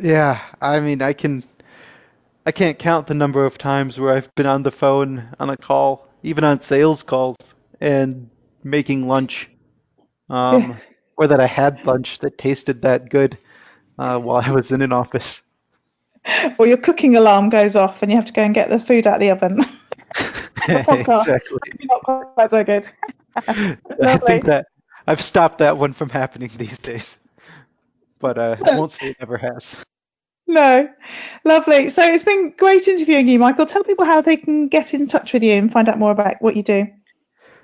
[0.00, 1.44] Yeah, I mean, I can,
[2.46, 5.56] I can't count the number of times where I've been on the phone on a
[5.56, 8.30] call, even on sales calls, and
[8.64, 9.50] making lunch,
[10.30, 10.78] um, Yeah.
[11.16, 13.38] Or that I had lunch that tasted that good
[13.98, 15.42] uh, while I was in an office.
[16.58, 19.06] or your cooking alarm goes off and you have to go and get the food
[19.06, 19.64] out of the oven.
[20.68, 21.58] Exactly.
[21.80, 22.88] Not quite so good.
[23.36, 24.66] I think that
[25.06, 27.18] I've stopped that one from happening these days,
[28.20, 29.82] but uh, I won't say it never has.
[30.46, 30.88] No,
[31.44, 31.90] lovely.
[31.90, 33.66] So it's been great interviewing you, Michael.
[33.66, 36.40] Tell people how they can get in touch with you and find out more about
[36.40, 36.86] what you do.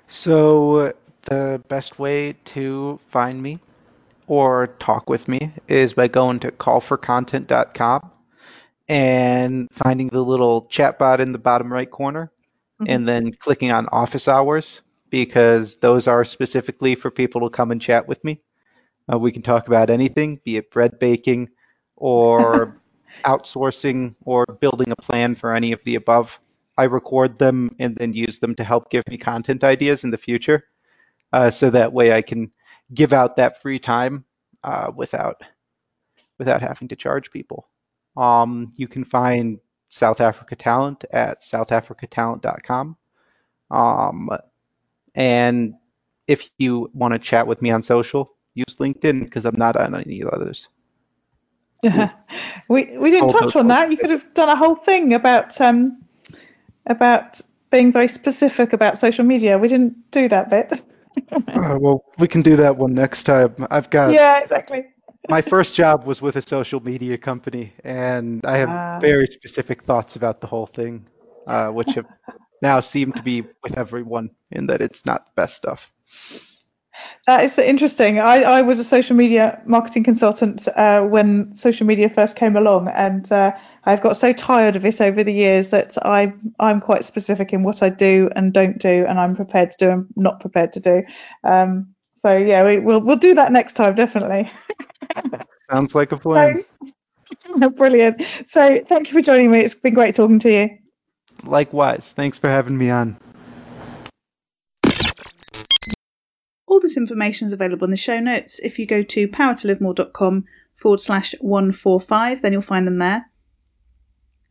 [0.07, 0.93] So
[1.29, 3.59] the best way to find me
[4.27, 8.11] or talk with me is by going to callforcontent.com
[8.87, 12.31] and finding the little chatbot in the bottom right corner
[12.87, 17.81] and then clicking on office hours because those are specifically for people to come and
[17.81, 18.41] chat with me.
[19.11, 21.49] Uh, we can talk about anything, be it bread baking
[21.95, 22.81] or
[23.25, 26.39] outsourcing or building a plan for any of the above.
[26.77, 30.17] I record them and then use them to help give me content ideas in the
[30.17, 30.63] future.
[31.31, 32.51] Uh, so that way I can
[32.93, 34.25] give out that free time
[34.63, 35.41] uh, without
[36.37, 37.67] without having to charge people.
[38.15, 39.59] Um, you can find
[39.89, 42.97] South Africa Talent at southafricatalent.com.
[43.71, 44.29] Um,
[45.15, 45.75] and
[46.27, 49.95] if you want to chat with me on social, use LinkedIn because I'm not on
[49.95, 50.69] any others.
[51.83, 53.61] we we didn't touch on.
[53.61, 53.91] on that.
[53.91, 56.03] You could have done a whole thing about um
[56.85, 59.57] about being very specific about social media.
[59.57, 60.81] We didn't do that bit.
[61.53, 63.55] Uh, well, we can do that one next time.
[63.69, 64.85] I've got yeah, exactly.
[65.27, 68.99] my first job was with a social media company, and I have Ah.
[68.99, 71.07] very specific thoughts about the whole thing,
[71.47, 72.07] uh, which have
[72.61, 75.91] now seem to be with everyone in that it's not the best stuff.
[77.29, 78.17] That is interesting.
[78.17, 82.87] I, I was a social media marketing consultant uh, when social media first came along,
[82.87, 83.55] and uh,
[83.85, 87.61] I've got so tired of it over the years that I I'm quite specific in
[87.61, 90.79] what I do and don't do, and I'm prepared to do and not prepared to
[90.79, 91.03] do.
[91.43, 94.49] Um, so yeah, we, we'll we'll do that next time definitely.
[95.69, 96.63] Sounds like a plan.
[97.59, 98.23] So, brilliant.
[98.47, 99.59] So thank you for joining me.
[99.59, 100.69] It's been great talking to you.
[101.43, 103.17] Likewise, thanks for having me on.
[106.69, 108.59] All this information is available in the show notes.
[108.59, 110.45] If you go to powertolivemore.com
[110.75, 113.25] forward slash 145, then you'll find them there.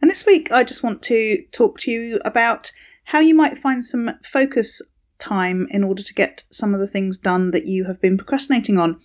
[0.02, 2.72] And this week, I just want to talk to you about
[3.04, 4.82] how you might find some focus
[5.20, 8.78] time in order to get some of the things done that you have been procrastinating
[8.78, 9.00] on.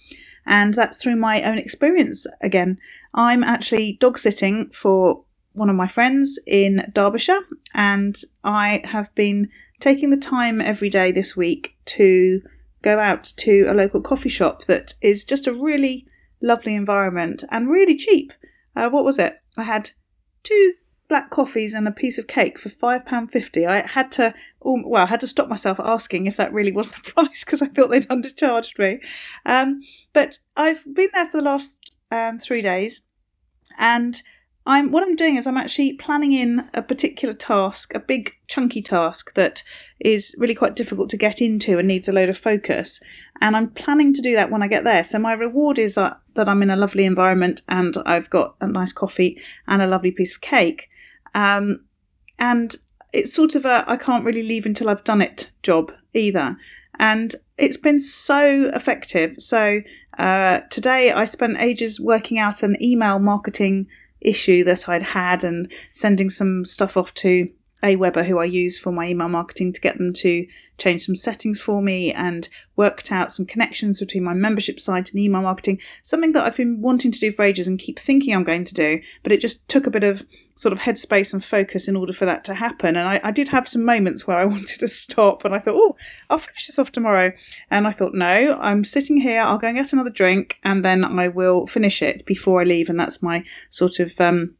[0.48, 2.80] And that's through my own experience again.
[3.14, 7.42] I'm actually dog sitting for one of my friends in Derbyshire,
[7.76, 9.50] and I have been
[9.80, 12.42] taking the time every day this week to
[12.84, 16.06] go out to a local coffee shop that is just a really
[16.42, 18.32] lovely environment and really cheap.
[18.76, 19.40] Uh, what was it?
[19.58, 19.90] I had
[20.44, 20.74] two
[21.08, 23.66] black coffees and a piece of cake for five pound fifty.
[23.66, 27.00] I had to, well, I had to stop myself asking if that really was the
[27.14, 29.00] price because I thought they'd undercharged me.
[29.46, 29.82] Um,
[30.12, 33.02] but I've been there for the last um, three days,
[33.78, 34.22] and
[34.66, 38.82] I'm what I'm doing is I'm actually planning in a particular task, a big chunky
[38.82, 39.64] task that
[40.00, 43.02] is really quite difficult to get into and needs a load of focus.
[43.42, 45.04] And I'm planning to do that when I get there.
[45.04, 48.68] So my reward is that, that I'm in a lovely environment and I've got a
[48.68, 50.90] nice coffee and a lovely piece of cake.
[51.34, 51.82] Um,
[52.40, 52.74] and
[53.12, 56.56] it's sort of a I can't really leave until I've done it job either.
[56.98, 59.36] And it's been so effective.
[59.40, 59.82] So
[60.18, 63.88] uh, today I spent ages working out an email marketing
[64.24, 67.50] issue that I'd had and sending some stuff off to
[67.84, 71.60] Aweber, who I use for my email marketing, to get them to change some settings
[71.60, 75.80] for me and worked out some connections between my membership site and the email marketing.
[76.02, 78.74] Something that I've been wanting to do for ages and keep thinking I'm going to
[78.74, 80.26] do, but it just took a bit of
[80.56, 82.96] sort of headspace and focus in order for that to happen.
[82.96, 85.76] And I, I did have some moments where I wanted to stop and I thought,
[85.76, 85.96] oh,
[86.30, 87.34] I'll finish this off tomorrow.
[87.70, 91.04] And I thought, no, I'm sitting here, I'll go and get another drink and then
[91.04, 92.90] I will finish it before I leave.
[92.90, 94.56] And that's my sort of um,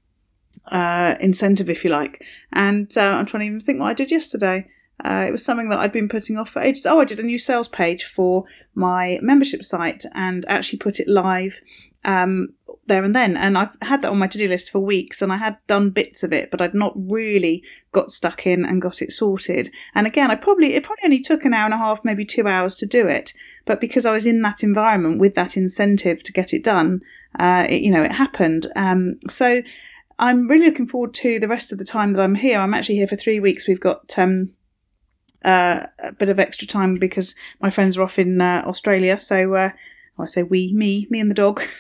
[0.66, 2.26] uh, incentive, if you like.
[2.52, 4.68] And uh, I'm trying to even think what I did yesterday.
[5.04, 6.86] Uh, it was something that I'd been putting off for ages.
[6.86, 8.46] Oh, I did a new sales page for
[8.76, 11.60] my membership site and actually put it live
[12.06, 12.54] um,
[12.86, 13.36] there and then.
[13.36, 15.90] And I've had that on my to do list for weeks and I had done
[15.90, 19.72] bits of it, but I'd not really got stuck in and got it sorted.
[19.96, 22.48] And again, I probably, it probably only took an hour and a half, maybe two
[22.48, 23.34] hours to do it.
[23.66, 27.02] But because I was in that environment with that incentive to get it done,
[27.38, 28.68] uh, it, you know, it happened.
[28.76, 29.64] Um, so,
[30.18, 32.60] I'm really looking forward to the rest of the time that I'm here.
[32.60, 33.68] I'm actually here for three weeks.
[33.68, 34.52] We've got um,
[35.44, 39.20] uh, a bit of extra time because my friends are off in uh, Australia.
[39.20, 39.70] So uh,
[40.18, 41.64] I say we, me, me and the dog.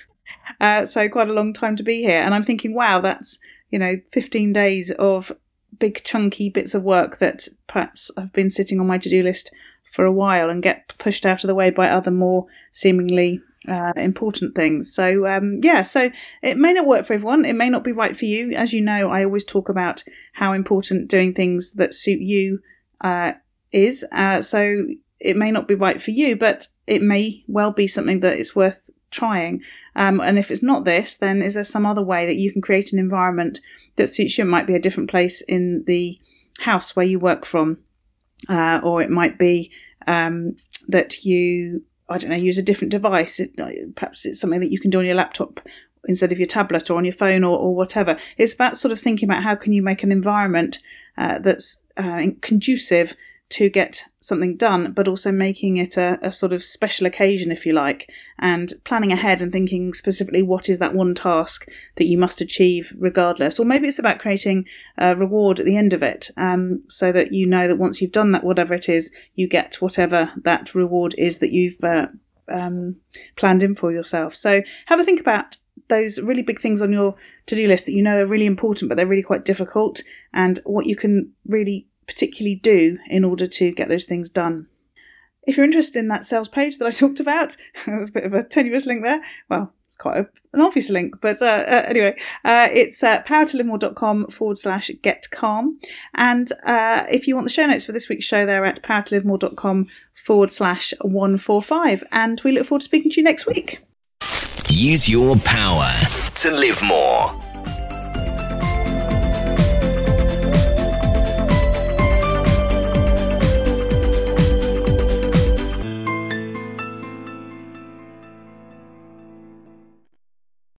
[0.59, 2.21] Uh, so quite a long time to be here.
[2.21, 5.31] And I'm thinking, wow, that's you know 15 days of
[5.79, 9.51] big chunky bits of work that perhaps have been sitting on my to-do list
[9.83, 13.93] for a while and get pushed out of the way by other more seemingly uh,
[13.95, 14.93] important things.
[14.93, 16.09] So um, yeah, so
[16.41, 17.45] it may not work for everyone.
[17.45, 18.51] It may not be right for you.
[18.53, 20.03] As you know, I always talk about
[20.33, 22.59] how important doing things that suit you
[23.01, 23.33] uh,
[23.71, 24.05] is.
[24.11, 24.85] Uh, so
[25.19, 28.55] it may not be right for you, but it may well be something that is
[28.55, 28.81] worth
[29.13, 29.61] trying.
[29.95, 32.61] Um, and if it's not this, then is there some other way that you can
[32.61, 33.61] create an environment
[33.95, 34.43] that suits you?
[34.43, 36.19] It might be a different place in the
[36.59, 37.77] house where you work from,
[38.49, 39.71] uh, or it might be
[40.05, 40.57] um,
[40.89, 43.39] that you I don't know, use a different device.
[43.39, 43.55] It,
[43.95, 45.61] perhaps it's something that you can do on your laptop
[46.05, 48.17] instead of your tablet or on your phone or, or whatever.
[48.37, 50.79] It's about sort of thinking about how can you make an environment
[51.17, 53.15] uh, that's uh, conducive
[53.53, 57.67] to get something done, but also making it a, a, sort of special occasion, if
[57.67, 62.17] you like, and planning ahead and thinking specifically what is that one task that you
[62.17, 63.59] must achieve regardless.
[63.59, 64.65] Or maybe it's about creating
[64.97, 68.11] a reward at the end of it, um, so that you know that once you've
[68.11, 72.07] done that, whatever it is, you get whatever that reward is that you've uh,
[72.51, 72.95] um,
[73.35, 74.35] planned in for yourself.
[74.35, 75.57] So have a think about
[75.89, 78.89] those really big things on your to do list that you know are really important,
[78.89, 80.01] but they're really quite difficult,
[80.33, 84.67] and what you can really particularly do in order to get those things done.
[85.45, 88.33] If you're interested in that sales page that I talked about, there's a bit of
[88.33, 89.21] a tenuous link there.
[89.49, 94.27] Well, it's quite a, an obvious link, but uh, uh, anyway, uh, it's uh, powertolivemore.com
[94.27, 95.79] forward slash get calm.
[96.15, 99.87] And uh, if you want the show notes for this week's show, they're at powertolivemore.com
[100.15, 102.03] forward slash 145.
[102.11, 103.81] And we look forward to speaking to you next week.
[104.69, 105.91] Use your power
[106.35, 107.52] to live more.